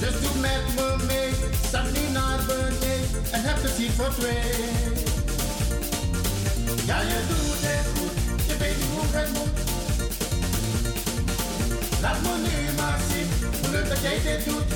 [0.01, 1.31] Dus doe met me mee,
[1.69, 4.55] stap nu naar beneden en heb plezier voor twee.
[6.87, 8.17] Ja, je doet het goed,
[8.49, 9.57] je weet hoe het moet.
[12.01, 13.29] Laat me nu maar zien,
[13.61, 14.69] hoe leuk dat jij dit doet.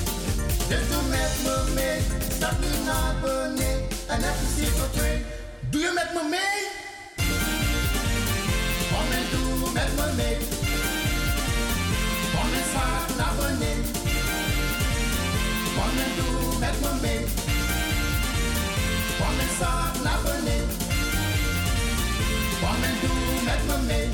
[0.67, 1.99] Dus doe met me mee,
[2.35, 5.25] stap nu naar beneden en heb plezier voor twee.
[5.69, 6.50] Doe je met me mee?
[9.91, 10.37] abonné.
[12.41, 13.73] On est sans abonné.
[15.83, 17.25] On est tout mettre mon Kom
[19.27, 20.57] On est sans abonné.
[22.63, 24.09] On est tout mettre mon mail.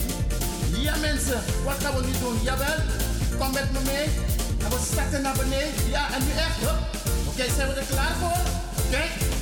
[0.83, 2.39] Ja mensen, wat gaan we nu doen?
[2.43, 2.79] Jawel,
[3.39, 4.07] kom met me mee.
[4.63, 5.89] En we starten naar beneden.
[5.89, 6.59] Ja, en nu echt.
[7.27, 8.41] Oké, zijn we er klaar voor?
[8.85, 9.36] Oké.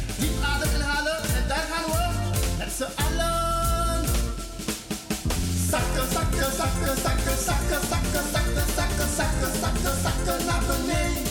[5.75, 11.23] Zakken, zakken, zakken, zakken, zakken, zakken, zakken, zakken, zakken, zakken, zakken naar beneden.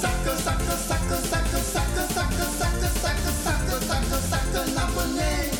[0.00, 5.58] Zakken, zakken, zakken, zakken, zakken, zakken, zakken, zakken, zakken, zakken, zakken naar beneden.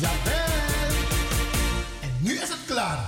[0.00, 0.94] Jawel.
[2.00, 2.98] En nu is het klaar.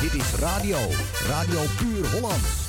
[0.00, 0.78] Dit is radio.
[1.28, 2.63] Radio Puur Hollands.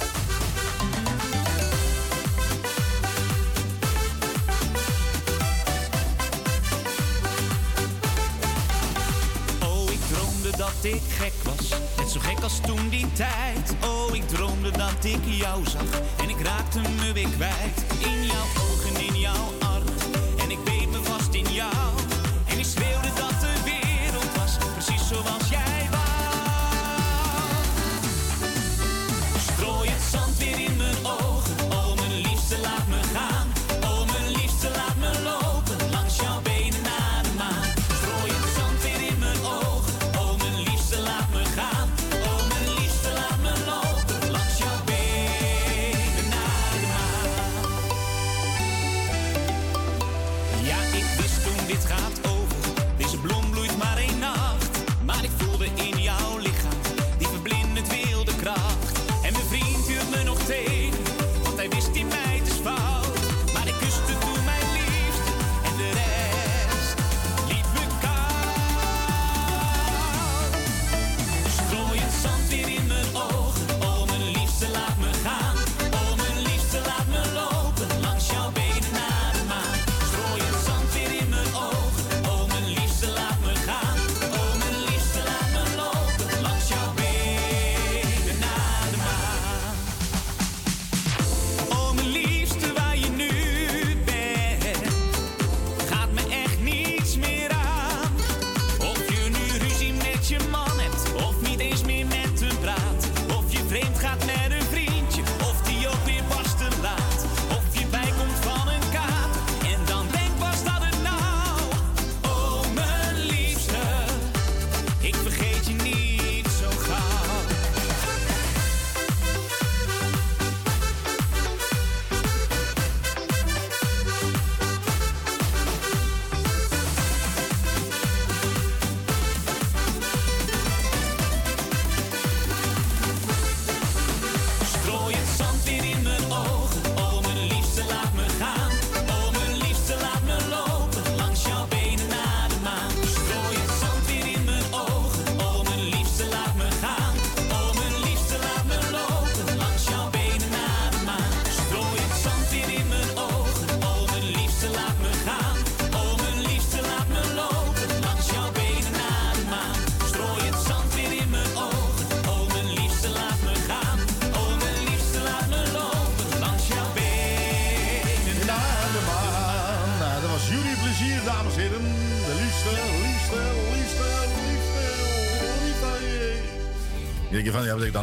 [10.85, 13.75] Ik gek was, net zo gek als toen die tijd.
[13.83, 17.85] Oh, ik droomde dat ik jou zag en ik raakte me weer kwijt.
[17.99, 19.54] In jouw ogen, in jouw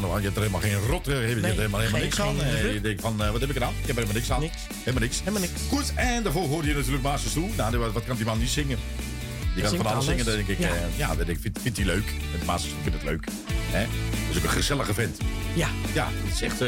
[0.09, 2.43] Je hebt er helemaal geen rot, eh, je hebt er helemaal, helemaal niks aan.
[2.43, 3.73] Eh, je denkt van, eh, wat heb ik gedaan?
[3.81, 4.41] Ik heb er helemaal niks aan.
[4.79, 5.19] Helemaal niks.
[5.19, 5.53] Helemaal niks.
[5.69, 7.49] Goed, en daarvoor hoorde je natuurlijk Masters toe.
[7.57, 8.79] Nou, wat, wat kan die man niet zingen?
[9.55, 10.59] Die kan van alles zingen, dan denk ik.
[10.59, 10.67] Ja.
[10.69, 12.13] Ja, ja dat denk ik, vind, vindt hij leuk.
[12.33, 13.27] Het Masters vindt het leuk.
[13.71, 13.81] Hè?
[13.81, 15.19] Dat is ook een gezellige vent.
[15.55, 15.69] Ja.
[15.93, 16.61] Ja, het is echt...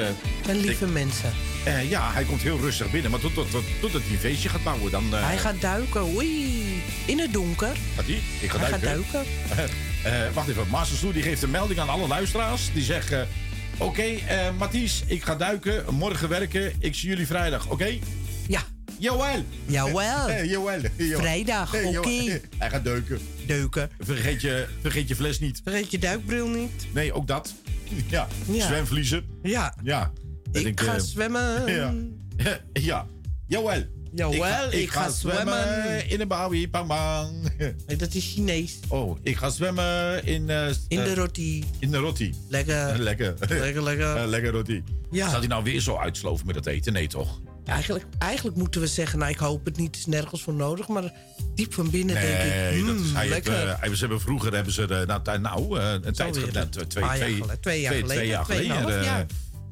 [0.48, 1.32] En lieve mensen.
[1.64, 3.10] eh, ja, hij komt heel rustig binnen.
[3.10, 5.12] Maar tot, tot, tot, totdat hij een feestje gaat bouwen, dan...
[5.12, 6.02] Hij gaat duiken.
[6.16, 6.82] Oei.
[7.06, 7.76] In het donker.
[7.94, 8.20] Gaat hij?
[8.40, 9.24] Ik ga Hij gaat duiken.
[10.04, 10.28] duiken.
[10.28, 12.72] Eh, wacht even, Masters Toe die geeft een melding aan alle luisteraars.
[12.72, 13.20] Die zegt, eh,
[13.78, 16.72] oké, eh, Mathies, ik ga duiken, morgen werken.
[16.78, 17.98] Ik zie jullie vrijdag, oké?
[18.48, 18.60] Ja.
[18.98, 19.44] Jawel.
[19.66, 20.44] Jawel.
[20.44, 20.80] Jawel.
[20.96, 21.18] Jawel.
[21.20, 22.10] Vrijdag, oké.
[22.58, 23.18] Hij gaat duiken.
[23.46, 23.90] Deuken.
[24.00, 25.60] Vergeet je, vergeet je fles niet.
[25.64, 26.86] Vergeet je duikbril niet.
[26.92, 27.54] Nee, ook dat.
[28.08, 28.66] Ja, Ja.
[28.66, 29.24] zwemvliezen.
[29.42, 29.74] Ja.
[29.82, 30.12] Ja.
[30.52, 31.66] Ik ga zwemmen.
[32.36, 32.60] Ja.
[32.72, 33.06] ja.
[33.46, 33.82] Jawel.
[34.14, 37.52] Jawel, ik ga, zwemmen in een bawi, bang bang.
[37.86, 38.78] Nee, dat is Chinees.
[38.88, 40.50] Oh, ik ga zwemmen in...
[40.50, 41.64] eh, In de eh, roti.
[41.78, 42.34] In de roti.
[42.48, 42.98] Lekker.
[42.98, 43.34] Lekker.
[43.48, 44.16] Lekker, lekker.
[44.16, 44.82] Eh, lekker roti.
[45.10, 45.30] Ja.
[45.38, 46.92] Hij nou weer zo uitsloven met dat eten?
[46.92, 47.40] Nee, toch?
[47.64, 50.88] Eigenlijk, eigenlijk moeten we zeggen, nou ik hoop het niet, het is nergens voor nodig.
[50.88, 51.12] Maar
[51.54, 53.68] diep van binnen denk ik, Nee, dat is, hmm, hij heeft, lekker.
[53.68, 57.04] eh, hij- ze hebben vroeger hebben ze nou, nou eh, een tijd twee, twee, twee,
[57.04, 59.18] geleden, twee jaar geleden, twee jaar geleden, eh.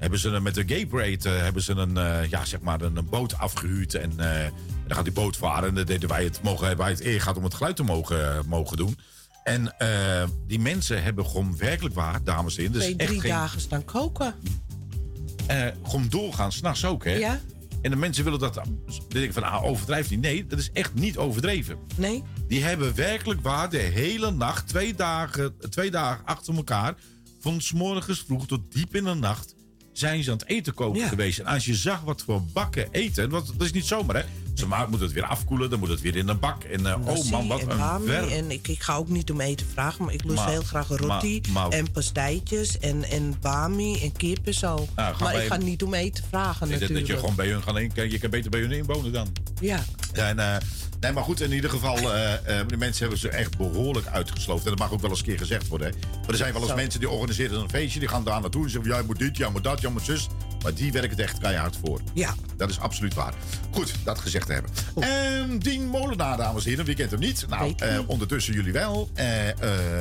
[0.02, 2.96] Hebben ze met de Gay Parade eh, hebben ze een, eh, ja, zeg maar een,
[2.96, 4.50] een boot afgehuurd en eh,
[4.86, 7.36] dan gaat die boot varen en dan deden wij het, mogen, wij het eer gehad
[7.36, 8.98] om het geluid te mogen, mogen doen.
[9.44, 9.74] En
[10.46, 14.34] die mensen hebben gewoon werkelijk waar, dames en heren, dus drie geen, dagen staan koken.
[15.46, 17.12] eh, gewoon doorgaan, s'nachts ook, hè?
[17.14, 17.40] Ja.
[17.82, 18.54] En de mensen willen dat.
[18.54, 20.20] Dan denk ik van, ah, overdrijf niet.
[20.20, 21.76] Nee, dat is echt niet overdreven.
[21.96, 22.22] Nee?
[22.48, 26.94] Die hebben werkelijk waar de hele nacht, twee dagen, twee dagen achter elkaar.
[27.40, 29.54] van 's morgens vroeg tot diep in de nacht.
[29.92, 31.38] Zijn ze aan het eten koken geweest.
[31.38, 33.30] En als je zag wat voor bakken eten.
[33.30, 34.22] Want dat is niet zomaar, hè?
[34.54, 36.64] Ze maar moet het weer afkoelen, dan moet het weer in een bak.
[36.64, 38.30] En eh, oh man, wat en een werk.
[38.30, 40.88] En ik, ik ga ook niet om eten vragen, maar ik lust Maar- heel graag
[40.88, 44.88] roti maar- maar- en pastijtjes en, en bami en kip en zo.
[44.96, 47.06] Nou, maar ik ga niet om eten vragen Nee, dat, dat natuurlijk.
[47.08, 49.28] je gewoon bij hun gaan in, je kan beter bij hun inwonen dan.
[49.60, 49.84] Ja.
[50.12, 50.56] En, eh,
[51.00, 54.64] nee, maar goed, in ieder geval, eh, eh, de mensen hebben ze echt behoorlijk uitgesloofd.
[54.64, 55.86] En dat mag ook wel eens een keer gezegd worden.
[55.88, 55.94] Hè.
[56.20, 56.76] Maar er zijn wel eens Zo.
[56.76, 59.48] mensen die organiseren een feestje, die gaan daar naartoe en zeggen: jij moet dit, jij
[59.50, 60.28] moet dat, jij moet zus.
[60.62, 62.00] Maar die werken er echt keihard voor.
[62.14, 62.34] Ja.
[62.56, 63.34] Dat is absoluut waar.
[63.70, 64.70] Goed, dat gezegd te hebben.
[65.00, 67.44] Ehm Dien Molenaar, dames en heren, wie kent hem niet?
[67.48, 69.10] Nou, eh, ondertussen jullie wel.
[69.14, 69.54] Eh, eh,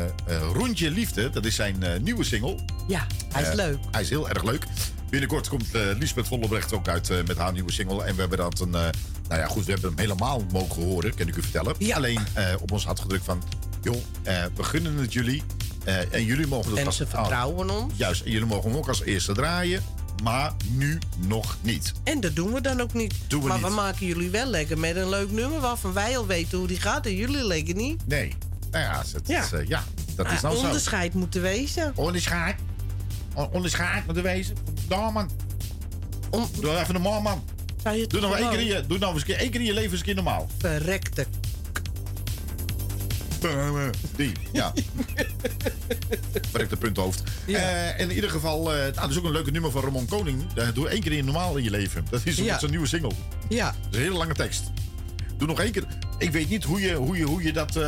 [0.04, 0.10] eh,
[0.54, 2.56] Rondje Liefde, dat is zijn eh, nieuwe single.
[2.88, 3.78] Ja, hij is Eh, leuk.
[3.92, 4.66] Hij is heel erg leuk.
[5.10, 8.04] Binnenkort komt eh Lisbeth Vollebrecht ook uit eh, met haar nieuwe single.
[8.04, 8.76] En we hebben dat een.
[9.32, 11.76] Nou ja, goed, we hebben hem helemaal mogen horen, kan ik u vertellen.
[11.94, 13.44] Alleen eh, op ons had gedrukt van.
[13.82, 15.44] joh, eh, we gunnen het jullie.
[15.84, 17.94] eh, en jullie mogen het En als- ze vertrouwen ons.
[17.96, 19.84] Juist, en jullie mogen hem ook als eerste draaien.
[20.24, 21.94] Maar nu nog niet.
[22.04, 23.14] En dat doen we dan ook niet.
[23.28, 23.68] Doen we maar niet.
[23.68, 26.80] we maken jullie wel lekker met een leuk nummer waarvan wij al weten hoe die
[26.80, 28.08] gaat en jullie lekker niet.
[28.08, 28.34] Nee.
[28.72, 29.44] Nou ja, het Ja.
[29.44, 29.84] Is, ja
[30.16, 30.62] dat is Ah, nou zo.
[30.64, 31.92] onderscheid moet er wezen.
[31.96, 32.56] Onderscheid.
[33.34, 34.56] O- Onderscheid moet er wezen.
[34.88, 35.30] Daar, man.
[36.60, 37.44] Doe even normaal, man.
[37.84, 39.60] Zou je Doe nou, één keer in je, doe nou eens een keer, één keer
[39.60, 40.48] in je leven eens een keer normaal.
[40.58, 41.26] Verrekte.
[44.16, 44.74] Die, ja.
[46.52, 47.24] Werkt de punthoofd.
[47.48, 50.46] Eh, in ieder geval, eh nou, dat is ook een leuke nummer van Ramon Koning.
[50.56, 52.06] Eh, doe één keer in normaal in je leven.
[52.10, 52.60] Dat is Ja.
[52.60, 53.12] zijn nieuwe single.
[53.50, 53.66] Ja.
[53.66, 54.64] Dat is een hele lange tekst.
[55.38, 55.86] Doe nog één keer.
[56.18, 57.80] Ik weet niet hoe je, hoe je, hoe je dat...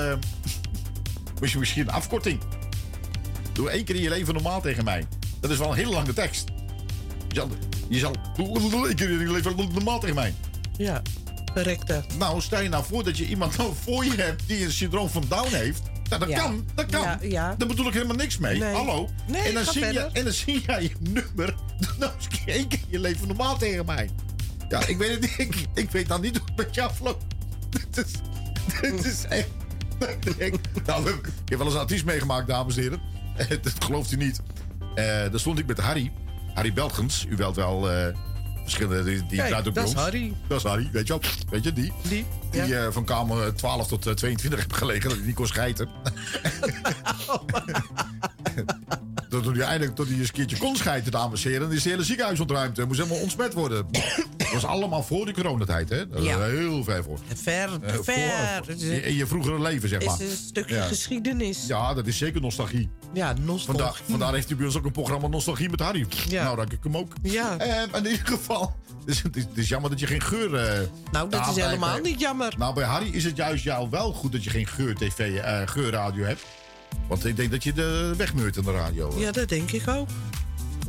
[1.40, 2.40] misschien, misschien een afkorting.
[3.52, 5.07] Doe één keer in je leven normaal tegen mij.
[5.40, 6.44] Dat is wel een hele lange tekst.
[7.28, 7.49] Zal,
[7.94, 8.15] je zal
[8.95, 10.34] je leven normaal tegen mij.
[10.78, 11.02] Ja,
[11.53, 12.03] verrekte.
[12.18, 15.10] Nou, stel je nou voor dat je iemand nou voor je hebt die een syndroom
[15.10, 15.82] van Down heeft.
[16.10, 16.38] Nou, dat Ja.
[16.40, 17.02] kan, dat kan.
[17.02, 17.56] Ja, ja.
[17.57, 18.60] Daar bedoel ik helemaal niks mee.
[18.60, 18.74] Nee.
[18.74, 19.10] Hallo.
[19.28, 21.56] Nee, en, dan zie je, en dan zie jij je nummer.
[21.99, 24.10] Nou een keer één keer je leven normaal tegen mij.
[24.70, 25.34] Ja, ik weet het niet.
[25.38, 27.24] Ik, ik weet dan niet hoe het met jou afloopt.
[27.70, 28.11] Dit is,
[28.82, 29.48] dit is echt...
[30.38, 30.56] Ik,
[30.86, 33.02] nou, ik heb wel eens een artiest meegemaakt, dames en heren.
[33.61, 34.41] Dat gelooft u niet.
[34.95, 36.11] Eh daar stond ik met Harry.
[36.53, 37.25] Harry Belgens.
[37.30, 37.91] U wilt wel...
[37.91, 38.15] eh
[38.63, 39.03] verschillende...
[39.03, 39.93] Die, die Kijk, ook dat is.
[39.93, 40.34] Harry.
[40.47, 41.21] Dat is Harry, weet je wel.
[41.49, 41.93] Weet je, die.
[42.07, 45.09] Die, Die eh, van kamer 12 tot eh, 22 heb gelegen.
[45.25, 45.89] Dat kon schijten.
[49.41, 51.68] Toen hij eindelijk tot hij eens een keertje kon schijten, dames en heren.
[51.68, 52.77] Dan is het hele ziekenhuis ontruimd.
[52.77, 53.85] Het moest helemaal ontsmet worden.
[54.38, 56.07] Dat was allemaal voor de coronatijd, hè?
[56.10, 57.19] Dat is heel ver voor.
[57.35, 58.03] Ver, Eh, ver.
[58.03, 60.19] voor- Het is- in, in je vroegere leven, zeg is maar.
[60.19, 60.84] een stukje Ja.
[60.85, 61.65] geschiedenis.
[61.68, 62.89] Ja, dat is zeker nostalgie.
[63.14, 63.65] Ja, nostalgie.
[63.65, 66.05] Vandaar, vandaar heeft u bij ons ook een programma Nostalgie met Harry.
[66.30, 66.43] Ja.
[66.43, 67.14] Nou, dank ik hem ook.
[67.22, 67.57] Ja.
[67.57, 70.55] Eh, in ieder geval, het is, het, is, het is jammer dat je geen geur...
[70.55, 70.80] eh,
[71.11, 72.53] Nou, dat is helemaal bij- niet jammer.
[72.57, 76.23] Nou, bij Harry is het juist jou wel goed dat je geen geur-tv, eh, geurradio
[76.26, 76.41] hebt.
[77.07, 79.14] Want ik denk dat je de wegmeurt in de radio.
[79.20, 80.10] Ja, dat denk ik ook.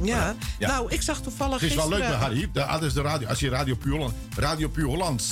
[0.03, 0.35] Ja.
[0.59, 0.69] Ja.
[0.69, 2.51] Nou, ik zag toevallig Het is wel leuk bij Harry.
[2.53, 3.29] Dat is de radio.
[3.29, 4.15] Als je Radio Puur Holland...
[4.37, 5.25] Radio Puur Holland.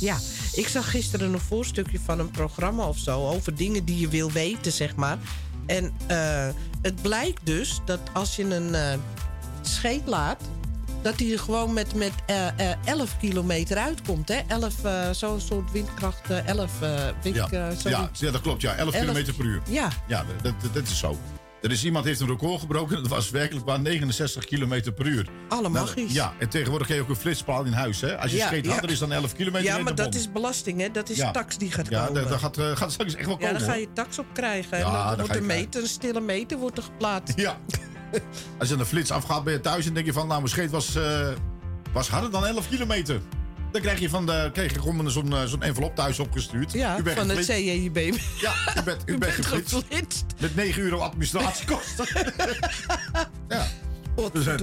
[0.00, 0.18] Ja,
[0.52, 3.28] ik zag gisteren een voorstukje van een programma of zo...
[3.28, 5.18] over dingen die je wil weten, zeg maar.
[5.66, 6.48] En eh,
[6.82, 8.98] het blijkt dus dat als je een eh,
[9.62, 10.42] scheet laat...
[11.06, 14.28] dat hij er gewoon met, met eh, eh, 11 kilometer uitkomt.
[14.28, 14.40] Hè?
[14.46, 17.48] 11, eh, zo'n soort windkracht, eh, 11 eh, wind, Ja.
[17.50, 18.62] eh, ja, ja, dat klopt.
[18.62, 19.60] Ja, 11 11 km per uur.
[19.68, 19.88] Ja.
[20.06, 21.18] Ja, dat, dat, dat is zo.
[21.62, 22.96] Er is iemand heeft een record gebroken.
[23.02, 25.28] Dat was werkelijk waar 69 km per uur.
[25.48, 26.12] Alle Nou, magisch.
[26.12, 28.00] ja, en tegenwoordig heb je ook een flitspaal in huis.
[28.00, 28.18] Hè?
[28.18, 28.70] Als je Ja, scheet ja.
[28.72, 29.66] harder is dan 11 kilometer.
[29.66, 30.90] Ja, maar dat is belasting, hè?
[30.90, 31.30] Dat is Ja.
[31.30, 32.20] tax die gaat Ja, komen.
[32.22, 33.58] dat, dat gaat, eh, gaat straks echt wel ja, komen.
[33.58, 33.80] dan ga hoor.
[33.80, 34.78] je tax op krijgen.
[34.78, 37.38] Ja, en dan ga wordt een meter, een stille meter wordt er geplaatst.
[37.40, 37.58] Ja.
[38.58, 40.26] Als je een flits afgaat, ben je thuis en denk je van...
[40.26, 41.28] Nou, mijn scheet was, eh,
[41.92, 43.20] was harder dan 11 kilometer.
[43.72, 46.72] Dan krijg je, van de, krijg je gewoon zo'n eh, zo'n envelop thuis opgestuurd.
[46.72, 47.46] Ja, van het.
[47.46, 47.96] CJB.
[48.40, 49.74] Ja, u bent, u bent geflitst.
[49.74, 50.24] geflitst.
[50.40, 52.06] Met 9 euro administratiekosten.
[53.48, 53.66] ja.
[54.32, 54.56] Dus, eh,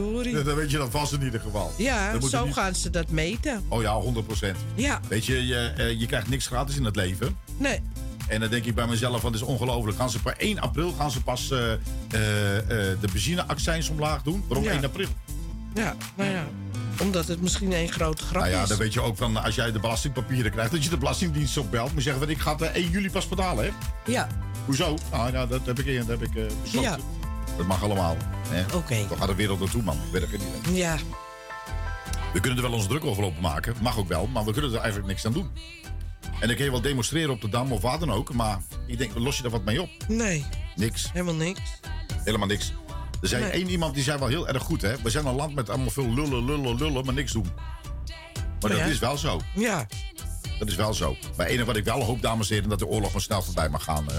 [0.46, 1.72] dan weet je dat vast in ieder geval.
[1.78, 3.64] Ja, zo niet- gaan ze dat meten.
[3.68, 4.58] Oh ja, 100 procent.
[4.76, 5.00] Ja.
[5.08, 7.38] Weet je, je, eh, je krijgt niks gratis in het leven.
[7.58, 7.82] Nee.
[8.28, 9.98] En dan denk ik bij mezelf, van, dat is ongelooflijk.
[9.98, 11.78] Gaan ze per 1 april gaan ze pas eh, eh,
[12.58, 12.66] eh,
[13.00, 14.44] de benzineaccijns omlaag doen?
[14.48, 14.72] Waarom Ja.
[14.72, 15.08] 1 april?
[15.74, 16.46] Ja, nou ja.
[17.02, 18.70] Omdat het misschien één grote grap Nou ja, is.
[18.70, 21.94] dan weet je ook van als jij de belastingpapieren krijgt, dat je de belastingdienst opbelt.
[21.94, 23.72] Maar zeggen van ik ga het eh, 1 juli pas betalen, hè?
[24.12, 24.28] Ja.
[24.66, 24.98] Hoezo?
[25.12, 26.32] Nou ja, dat heb ik, dat heb ik
[26.62, 26.82] besloten.
[26.92, 26.98] Ja.
[27.58, 28.18] Dat mag allemaal.
[28.48, 28.76] hè?
[28.76, 29.06] Oké.
[29.08, 29.98] Toch gaat de wereld naartoe, man.
[30.14, 30.76] Ik niet.
[30.78, 30.96] Ja.
[32.34, 33.76] We kunnen er wel onze druk over lopen maken.
[33.82, 35.50] Mag ook wel, maar we kunnen er eigenlijk niks aan doen.
[36.40, 38.34] En dan kun je wel demonstreren op de Dam of waar dan ook.
[38.34, 39.90] Maar ik denk, los je daar wat mee op?
[40.08, 40.46] Nee.
[40.76, 41.10] Niks.
[41.12, 41.62] Helemaal niks.
[42.24, 42.74] Helemaal niks.
[43.22, 43.52] Er zei Nee.
[43.52, 44.94] één iemand die zei wel heel erg goed, hè?
[45.04, 47.48] We zijn een land met allemaal veel lullen, lullen, lullen, maar niks doen.
[48.60, 48.78] Maar Ja.
[48.80, 49.42] dat is wel zo.
[49.56, 49.86] Ja.
[50.60, 51.16] Dat is wel zo.
[51.38, 53.70] Maar enige wat ik wel hoop, dames en heren, dat de oorlog maar snel voorbij
[53.70, 54.10] mag gaan.
[54.12, 54.18] eh,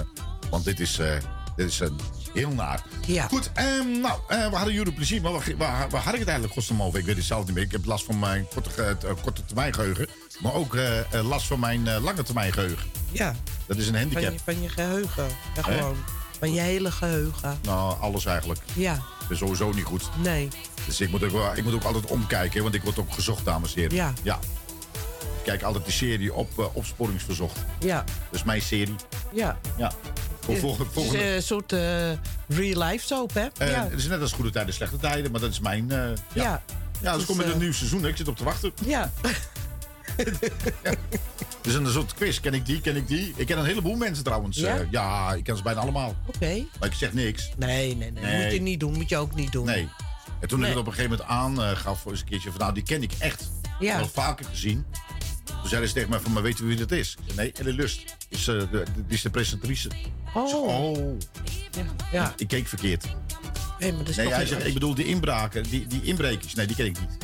[0.50, 1.16] want dit is, eh,
[1.56, 1.88] dit is eh,
[2.32, 2.82] heel naar.
[3.06, 3.26] Ja.
[3.26, 6.52] Goed, ehm, nou, we hadden jullie plezier, maar waar, waar, waar had ik het eigenlijk
[6.52, 6.98] godsnaam over?
[6.98, 7.64] Ik weet het zelf niet meer.
[7.64, 10.08] Ik heb last van mijn korte, korte termijn geheugen.
[10.40, 12.90] Maar ook eh, eh, last van mijn eh, lange termijn geheugen.
[13.10, 13.34] Ja.
[13.66, 14.32] Dat is een Van handicap.
[14.32, 15.26] je, van je geheugen.
[15.56, 15.96] Ja, gewoon.
[16.38, 17.58] Van je hele geheugen.
[17.62, 18.60] Nou, alles eigenlijk.
[18.72, 18.94] Ja.
[18.94, 20.08] Ik ben sowieso niet goed.
[20.22, 20.48] Nee.
[20.86, 23.44] Dus ik moet ook, wel- ik moet ook altijd omkijken, want ik word ook gezocht,
[23.44, 23.96] dames en heren.
[23.96, 24.12] Ja.
[24.22, 24.38] ja.
[25.38, 27.58] Ik kijk altijd de serie op opsporingsverzocht.
[27.80, 27.96] Ja.
[27.96, 28.94] Dat is mijn serie.
[29.32, 29.58] Ja.
[29.76, 29.92] Ja.
[30.40, 32.10] Voor volgende, Het is een soort eh,
[32.48, 33.42] real-life soap, hè?
[33.66, 33.82] Ja.
[33.90, 35.86] Het is net als goede tijden, slechte tijden, maar dat is mijn.
[35.88, 36.12] ja.
[36.32, 36.62] Ja.
[37.00, 38.02] ja, dus Dus, komt met een nieuw seizoen.
[38.02, 38.08] hè.
[38.08, 38.72] Ik zit op te wachten.
[38.86, 39.12] Ja.
[41.62, 42.40] Dus een soort quiz.
[42.40, 42.80] Ken ik die?
[42.80, 43.32] Ken ik die?
[43.36, 44.56] Ik ken een heleboel mensen trouwens.
[44.58, 44.76] Ja?
[44.76, 46.14] Eh, ja, ik ken ze bijna allemaal.
[46.26, 46.64] Oké.
[46.78, 47.50] Maar ik zeg niks.
[47.56, 48.42] Nee, nee, nee, Nee.
[48.44, 48.92] Moet je niet doen.
[48.92, 49.66] Moet je ook niet doen.
[49.66, 49.88] Nee.
[50.40, 50.70] En toen Nee.
[50.70, 53.02] ik het op een gegeven moment aangaf voor eens een keertje van nou, die ken
[53.02, 53.50] ik echt.
[53.80, 53.98] Ja.
[53.98, 54.84] Al vaker gezien.
[55.44, 57.16] Toen zeiden ze tegen mij van, maar weet u wie dat is?
[57.26, 58.16] Ik Nee, Ellie Lust.
[58.28, 59.88] Is, eh, de, die is de presentatrice.
[60.34, 60.42] Oh.
[60.44, 60.48] Ik
[61.70, 61.98] zeg, oh.
[62.12, 62.32] Ja.
[62.36, 63.04] Ik keek verkeerd.
[63.78, 66.54] Nee, maar dat is Nee, hij zegt, ik bedoel die inbraken, die, die inbrekers.
[66.54, 67.18] Nee, die ken ik niet.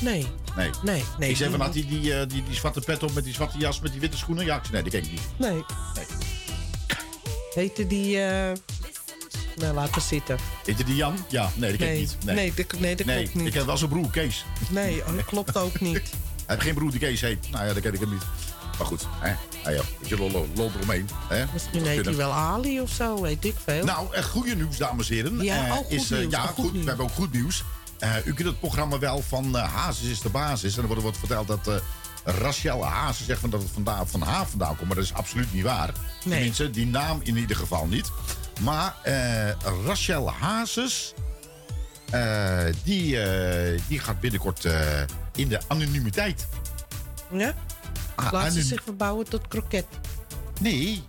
[0.00, 0.26] Nee.
[0.56, 0.70] Nee.
[0.82, 1.30] Nee, nee.
[1.30, 3.34] ik zei van, die had hij die, eh, die, die zwarte pet op met die
[3.34, 4.44] zwarte jas met die witte schoenen?
[4.44, 5.20] Ja, ik zei, nee, die ken ik niet.
[5.36, 5.50] Nee.
[5.94, 6.04] Nee.
[7.54, 8.20] Heette die...
[8.22, 8.52] eh
[9.56, 10.38] Nou, laat maar zitten.
[10.64, 11.16] Heet je die Jan?
[11.28, 12.00] Ja, nee, die ken Nee.
[12.00, 12.16] ik niet.
[12.24, 13.46] Nee, dat- nee, dat klopt niet.
[13.46, 14.44] Ik ken wel zijn broer, Kees.
[14.70, 15.94] Nee, oh, dat klopt ook niet.
[15.94, 16.02] Hij
[16.46, 17.50] heeft geen broer die Kees heet.
[17.50, 18.22] Nou ja, dat ken ik hem niet.
[18.78, 19.32] Maar goed, hè.
[19.64, 21.08] Ah, ja, beetje lol, lol, lol eromheen.
[21.28, 21.44] Hè?
[21.52, 23.84] Misschien heet hij wel Ali of zo, weet ik veel.
[23.84, 25.42] Nou, echt goede nieuws, dames en heren.
[25.42, 26.82] Ja, Eh, oh, goed is, nieuws, ja, oh, goed, goed nieuws.
[26.84, 27.62] we hebben ook goed nieuws.
[27.98, 30.76] Eh, u kunt het programma wel van eh, Hazes is de basis.
[30.76, 31.74] En er wordt, wordt verteld dat eh
[32.24, 34.86] Rachel Hazes zegt van dat het vandaan, van haar vandaan komt.
[34.86, 35.92] Maar dat is absoluut niet waar.
[36.20, 38.10] Tenminste, die naam in ieder geval niet.
[38.60, 39.50] Maar eh,
[39.84, 41.14] Rachel Hazes,
[42.84, 43.18] die,
[43.88, 44.64] die gaat binnenkort
[45.34, 46.46] in de anonimiteit.
[47.32, 47.54] Ja?
[48.14, 49.86] Ah, Laat ze zich verbouwen tot kroket.
[50.60, 51.04] Nee.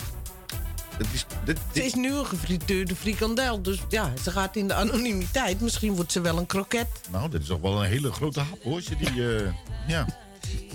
[0.98, 4.74] Dat is, dit, Ze is nu een gefrituurde frikandel, dus ja, ze gaat in de
[4.74, 5.62] anonimiteit.
[5.62, 6.88] Misschien wordt ze wel een kroket.
[7.12, 8.76] Nou, dat is toch wel een hele grote hap hoor.
[8.76, 9.52] Als je die, eh,
[9.88, 10.06] ja.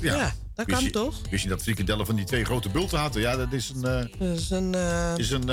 [0.01, 1.15] Ja, dat kan je- toch?
[1.31, 3.23] Wist je dat frikandellen van die twee grote bulten hadden?
[3.23, 3.85] Ja, dat is een...
[3.85, 4.75] eh, Dat is een...
[4.75, 5.47] eh, is een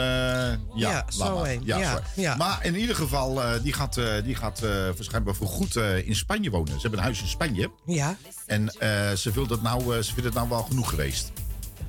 [0.75, 1.49] ja, zo maar.
[1.51, 1.61] een.
[1.65, 2.35] Ja, Ja.
[2.35, 4.59] Maar in ieder geval, die gaat, die gaat
[4.95, 5.75] waarschijnlijk voor goed
[6.05, 6.73] in Spanje wonen.
[6.73, 7.71] Ze hebben een huis in Spanje.
[7.85, 8.69] Ja, En
[9.17, 11.31] ze, vindt het nou, ze vindt het nou wel genoeg geweest.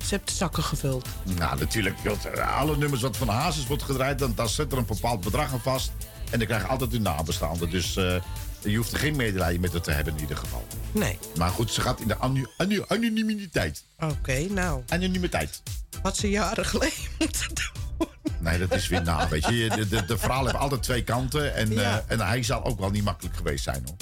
[0.05, 1.07] Ze de zakken gevuld.
[1.37, 1.95] Nou, natuurlijk.
[2.03, 5.51] joh, Alle nummers wat van Hazes wordt gedraaid, dan, dan zit er een bepaald bedrag
[5.53, 5.91] aan vast.
[6.29, 7.67] En dan krijg je altijd een nabestaande.
[7.67, 8.15] Dus eh,
[8.59, 10.67] je hoeft er geen medelijden met het te hebben in ieder geval.
[10.91, 11.19] Nee.
[11.37, 13.83] Maar goed, ze gaat in de anu- anu- anonimiteit.
[13.99, 14.83] Oké, nou.
[14.87, 15.61] Anonimiteit.
[16.01, 18.07] Had ze jaren geleden moeten doen.
[18.39, 19.69] Nee, dat is weer na, weet je.
[19.75, 21.55] De, de, de verhaal heeft altijd twee kanten.
[21.55, 21.81] En, Ja.
[21.97, 23.95] eh, en hij zal ook wel niet makkelijk geweest zijn, hoor.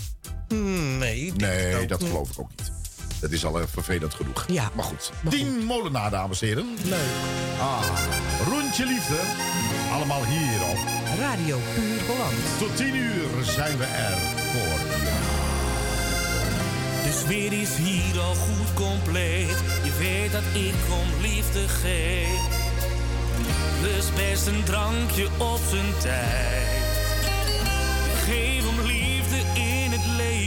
[0.47, 2.09] Hmm, nee, Nee, dat niet.
[2.09, 2.71] geloof ik ook niet.
[3.19, 4.45] Dat is al eh, vervelend genoeg.
[4.47, 4.71] Ja.
[4.75, 5.11] Maar goed.
[5.29, 6.77] Tien Molenaar, dames en heren.
[6.83, 6.99] Leuk.
[7.59, 7.83] Ah,
[8.47, 9.17] rondje liefde.
[9.91, 10.77] Allemaal hier op.
[11.19, 12.33] Radio Puur Holland.
[12.59, 14.17] Tot tien uur zijn we er
[14.51, 14.79] voor.
[17.03, 19.57] De sfeer is hier al goed compleet.
[19.83, 22.57] Je weet dat ik om liefde geef.
[23.81, 26.67] Dus best een drankje op zijn tijd.
[28.13, 29.18] Ik geef om liefde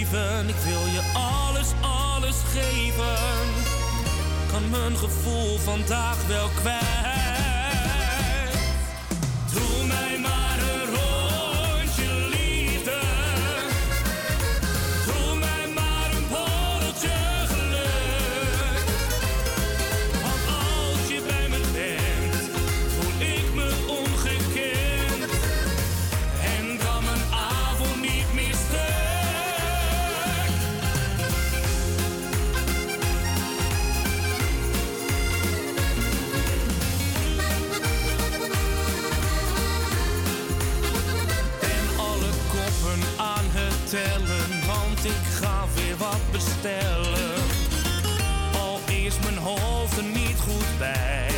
[0.02, 3.48] Ik wil je alles, alles geven.
[4.50, 7.21] Kan mijn gevoel vandaag wel kwijt.
[48.54, 51.31] Al is mijn hoofd er niet goed bij.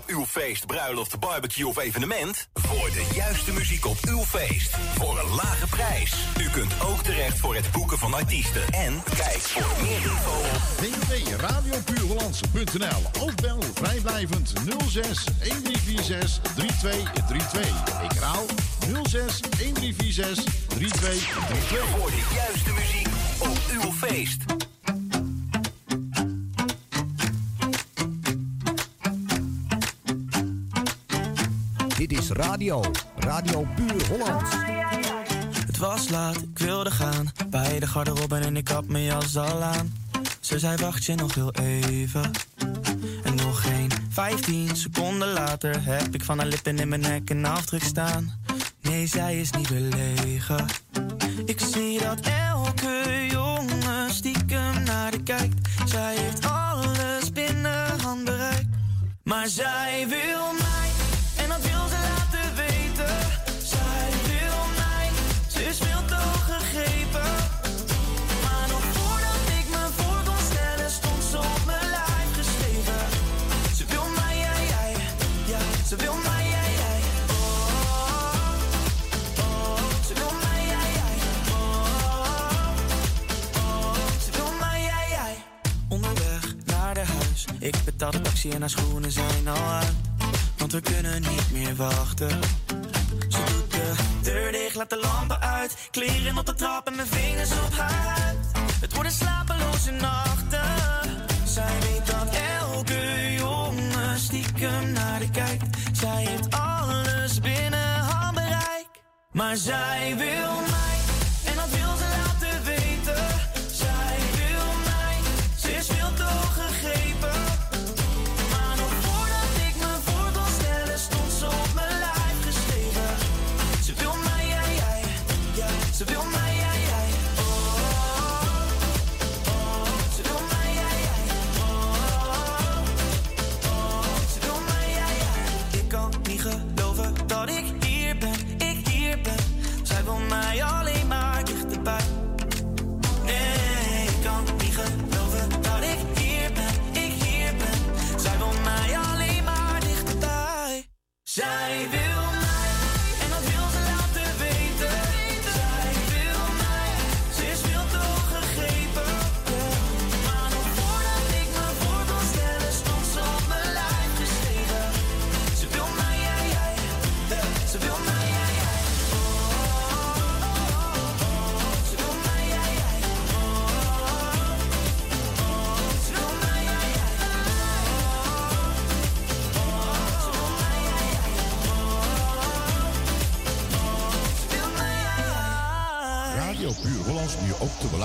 [0.00, 2.48] Op uw feest, bruiloft, barbecue of evenement?
[2.54, 4.76] Voor de juiste muziek op uw feest.
[4.94, 6.14] Voor een lage prijs.
[6.40, 8.62] U kunt ook terecht voor het boeken van artiesten.
[8.70, 14.52] En kijk voor meer info op www.radiopuurhollandse.nl Ook bel vrijblijvend
[14.88, 18.02] 06 1346 3232.
[18.02, 18.44] Ik herhaal
[19.02, 21.88] 06 1346 3232.
[21.88, 23.08] Voor de juiste muziek
[23.38, 24.44] op uw feest.
[32.30, 32.82] Radio.
[33.16, 34.48] Radio Puur Holland.
[35.66, 37.32] Het was laat, ik wilde gaan.
[37.48, 39.92] Bij de garderobe en ik had mijn jas al aan.
[40.40, 42.30] Ze zei wacht je nog heel even?
[43.24, 47.46] En nog geen 15 seconden later Heb ik van haar lippen in mijn nek een
[47.46, 48.40] afdruk staan.
[48.80, 50.66] Nee, zij is niet belegen.
[51.44, 55.68] Ik zie dat elke jongen stiekem naar de kijkt.
[55.84, 58.66] Zij heeft alles binnen handbereik
[59.22, 60.59] Maar zij wil mij
[88.00, 89.94] Betaal de taxi en haar schoenen zijn al uit.
[90.56, 92.30] Want we kunnen niet meer wachten.
[93.28, 95.88] Ze doet de deur dicht, laat de lampen uit.
[95.90, 98.36] Kleren op de trap en mijn vingers op haar huid.
[98.80, 101.26] Het worden slapeloze nachten.
[101.44, 102.28] Zij weet dat
[102.60, 105.76] elke jongen stiekem naar de kijkt.
[105.92, 108.88] Zij heeft alles binnen handbereik
[109.32, 110.99] Maar zij wil mij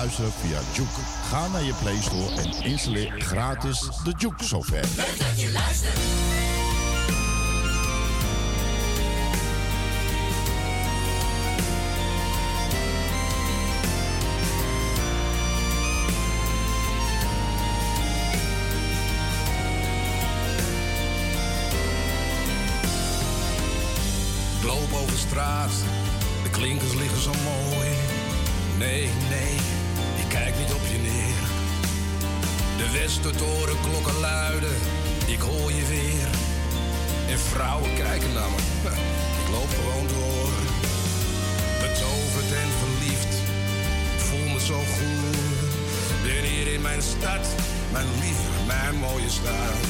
[0.05, 1.01] beluisteren via Juke.
[1.29, 4.87] Ga naar je Play Store en installeer gratis de Juke software.
[4.95, 5.99] Leuk dat je luistert.
[25.15, 25.71] Straat,
[26.43, 27.89] de klinkers liggen zo mooi.
[28.77, 29.64] Nee, nee,
[33.15, 34.77] De Westertoren klokken luiden,
[35.25, 36.29] ik hoor je weer.
[37.29, 38.61] En vrouwen kijken naar me,
[39.41, 40.53] ik loop gewoon door.
[41.81, 43.33] Betoverd en verliefd,
[44.17, 45.37] voel me zo goed.
[46.23, 47.45] Ben hier in mijn stad,
[47.91, 49.87] mijn lieve, mijn mooie stad.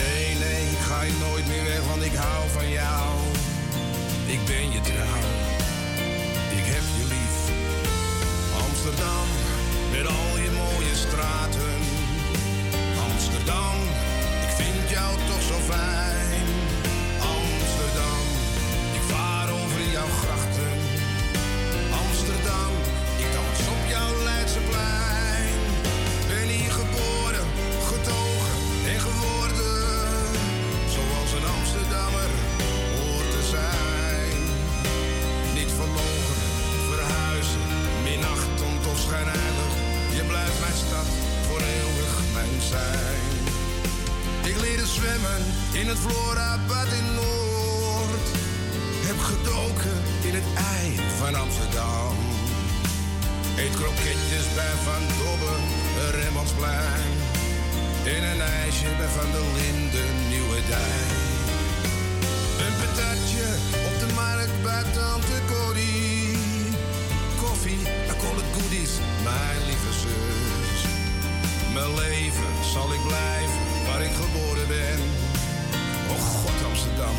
[0.00, 3.12] Nee, nee, ik ga je nooit meer weg, want ik hou van jou.
[4.26, 5.26] Ik ben je trouw,
[6.58, 7.36] ik heb je lief.
[8.66, 9.26] Amsterdam,
[9.90, 11.75] met al je mooie straten.
[13.46, 13.82] Amsterdam,
[14.46, 16.46] ik vind jou toch zo fijn.
[17.34, 18.24] Amsterdam,
[18.98, 20.70] ik vaar over jouw grachten.
[22.04, 22.72] Amsterdam,
[23.22, 25.58] ik dans op jouw Leidseplein.
[26.28, 27.46] Ben hier geboren,
[27.90, 28.54] getogen
[28.92, 29.74] en geworden.
[30.94, 32.30] Zoals een Amsterdammer
[32.98, 34.38] hoort te zijn.
[35.58, 36.38] Niet verlogen,
[36.90, 37.66] verhuizen,
[38.08, 39.72] minachtend of schijnheilig.
[40.18, 41.08] Je blijft mijn stad
[41.46, 43.25] voor eeuwig mijn zijn.
[44.96, 45.42] Zwemmen
[45.80, 48.26] in het Florabad in Noord.
[49.08, 49.96] Heb gedoken
[50.28, 50.86] in het ei
[51.20, 52.16] van Amsterdam.
[53.62, 55.62] Eet kroketjes bij Van Dobben,
[56.18, 57.10] Remmelsplein.
[58.14, 61.12] En een ijsje bij Van der Linden, Nieuwe Dijk.
[62.64, 63.46] Een patatje
[63.88, 66.38] op de markt bij Tante Corrie.
[67.42, 67.82] Koffie,
[68.12, 68.92] I call it goodies,
[69.26, 70.80] mijn lieve zus.
[71.74, 73.65] Mijn leven zal ik blijven
[73.96, 75.00] waar ik geboren ben.
[76.12, 77.16] Oh God Amsterdam,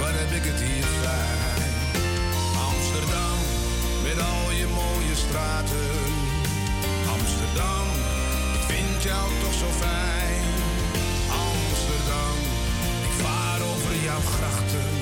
[0.00, 1.62] wat heb ik het hier fijn.
[2.70, 3.38] Amsterdam,
[4.06, 5.90] met al je mooie straten.
[7.16, 7.86] Amsterdam,
[8.58, 10.44] ik vind jou toch zo fijn.
[11.48, 12.36] Amsterdam,
[13.06, 14.95] ik vaar over jouw grachten.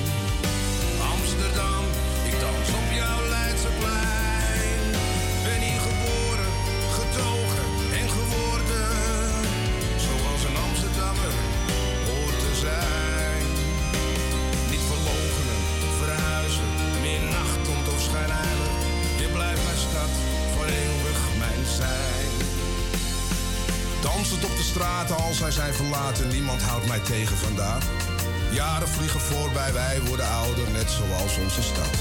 [24.75, 27.83] Straten als zij zijn verlaten, niemand houdt mij tegen vandaag.
[28.51, 31.93] Jaren vliegen voorbij, wij worden ouder, net zoals onze stad.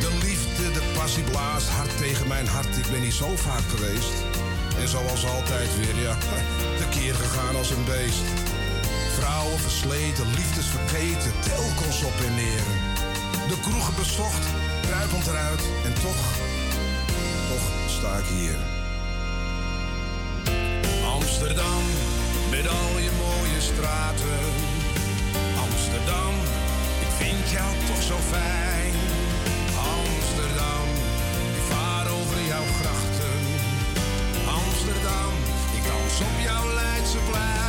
[0.00, 4.12] De liefde, de passie blaast hard tegen mijn hart, ik ben hier zo vaak geweest.
[4.80, 6.16] En zoals altijd weer, ja,
[6.80, 8.24] tekeer gegaan als een beest.
[9.18, 12.66] Vrouwen versleten, liefdes vergeten, telkens op en neer.
[13.48, 14.44] De kroegen bezocht,
[14.86, 16.22] kruipend eruit en toch,
[17.50, 18.79] toch sta ik hier.
[21.40, 21.82] Amsterdam,
[22.50, 24.40] met al je mooie straten.
[25.66, 26.34] Amsterdam,
[27.00, 28.94] ik vind jou toch zo fijn.
[29.96, 30.86] Amsterdam,
[31.58, 33.40] ik vaar over jouw grachten.
[34.60, 35.32] Amsterdam,
[35.76, 37.59] ik dans op jouw Leidseplein.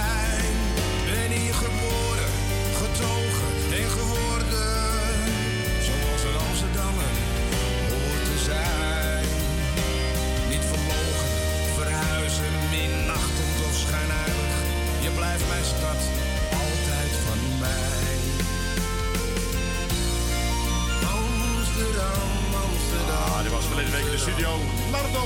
[23.74, 24.50] Verleden week in de studio.
[24.92, 25.24] Nardo,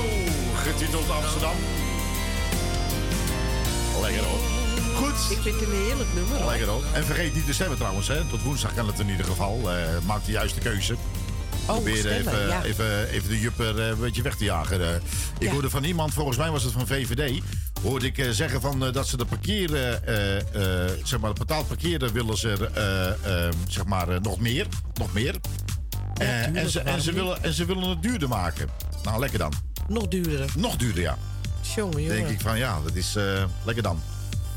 [0.54, 1.56] getiteld Amsterdam.
[4.02, 4.38] Lekker hoor.
[4.94, 5.30] Goed.
[5.30, 6.38] Ik vind het een heerlijk nummer.
[6.38, 6.50] hoor.
[6.50, 6.82] Lekker hoor.
[6.92, 8.24] En vergeet niet de stemmen trouwens, hè.
[8.30, 9.70] Tot woensdag kan het in ieder geval.
[9.70, 10.94] Eh, maak de juiste keuze.
[11.66, 12.62] Probeer stemmen, even, ja.
[12.64, 14.80] even, even de jupper eh, een beetje weg te jagen.
[14.88, 14.94] eh.
[15.38, 15.50] ik Ja.
[15.52, 17.42] hoorde van iemand, volgens mij was het van VVD...
[17.82, 20.06] hoorde ik zeggen van, dat ze de parkeren...
[20.06, 22.70] eh, zeg maar, betaald parkeren willen ze
[23.68, 24.66] zeg maar, nog meer.
[24.94, 25.34] Nog meer.
[26.18, 28.68] Eh, en, ze, en, ze willen, en ze willen het duurder maken.
[29.04, 29.52] Nou, lekker dan.
[29.88, 30.50] Nog duurder.
[30.56, 31.18] Nog duurder, ja.
[31.76, 33.24] Jongen, denk ik van ja, dat is eh,
[33.64, 34.00] lekker dan.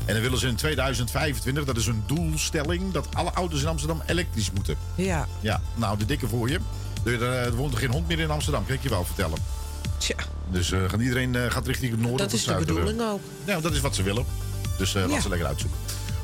[0.04, 4.02] En dan willen ze in 2025, dat is een doelstelling, dat alle auto's in Amsterdam
[4.06, 4.76] elektrisch moeten.
[4.94, 5.26] Ja.
[5.40, 6.58] Ja, nou, de dikke voor je.
[7.04, 9.38] Er, eh, er woont er geen hond meer in Amsterdam, kan ik je wel vertellen.
[9.98, 10.14] Tja.
[10.50, 12.74] Dus gaat iedereen gaat richting het noorden Dat of is het de zuiden.
[12.74, 13.20] bedoeling ook.
[13.44, 14.24] Ja, dat is wat ze willen.
[14.78, 15.08] Dus eh Ja.
[15.08, 15.78] laat ze lekker uitzoeken.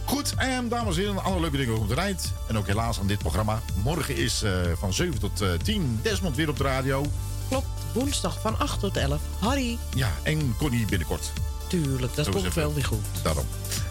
[0.06, 2.32] Goed, en dames en heren, alle leuke dingen op de rijdt.
[2.48, 3.62] En ook helaas aan dit programma.
[3.82, 7.06] Morgen is eh, van 7 tot eh, 10 Desmond weer op de radio.
[7.48, 7.66] Klopt.
[7.92, 9.20] woensdag van 8 tot 11.
[9.38, 11.32] Harry, Ja, en Connie binnenkort.
[11.68, 13.04] tuurlijk, dat komt wel weer goed.
[13.22, 13.46] Daarom.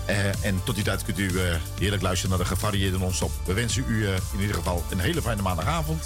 [0.06, 1.32] Eh, en tot die tijd kunt u
[1.80, 3.32] heerlijk luisteren naar de gevarieerde non-stop.
[3.46, 6.06] We wensen u in ieder geval een hele fijne maandagavond.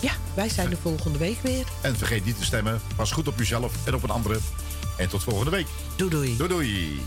[0.00, 1.64] Ja, wij zijn de volgende week weer.
[1.80, 2.80] En vergeet niet te stemmen.
[2.96, 4.38] Pas goed op uzelf en op een andere.
[4.96, 5.66] En tot volgende week.
[5.96, 6.36] Doei doei.
[6.36, 7.00] Doei doei.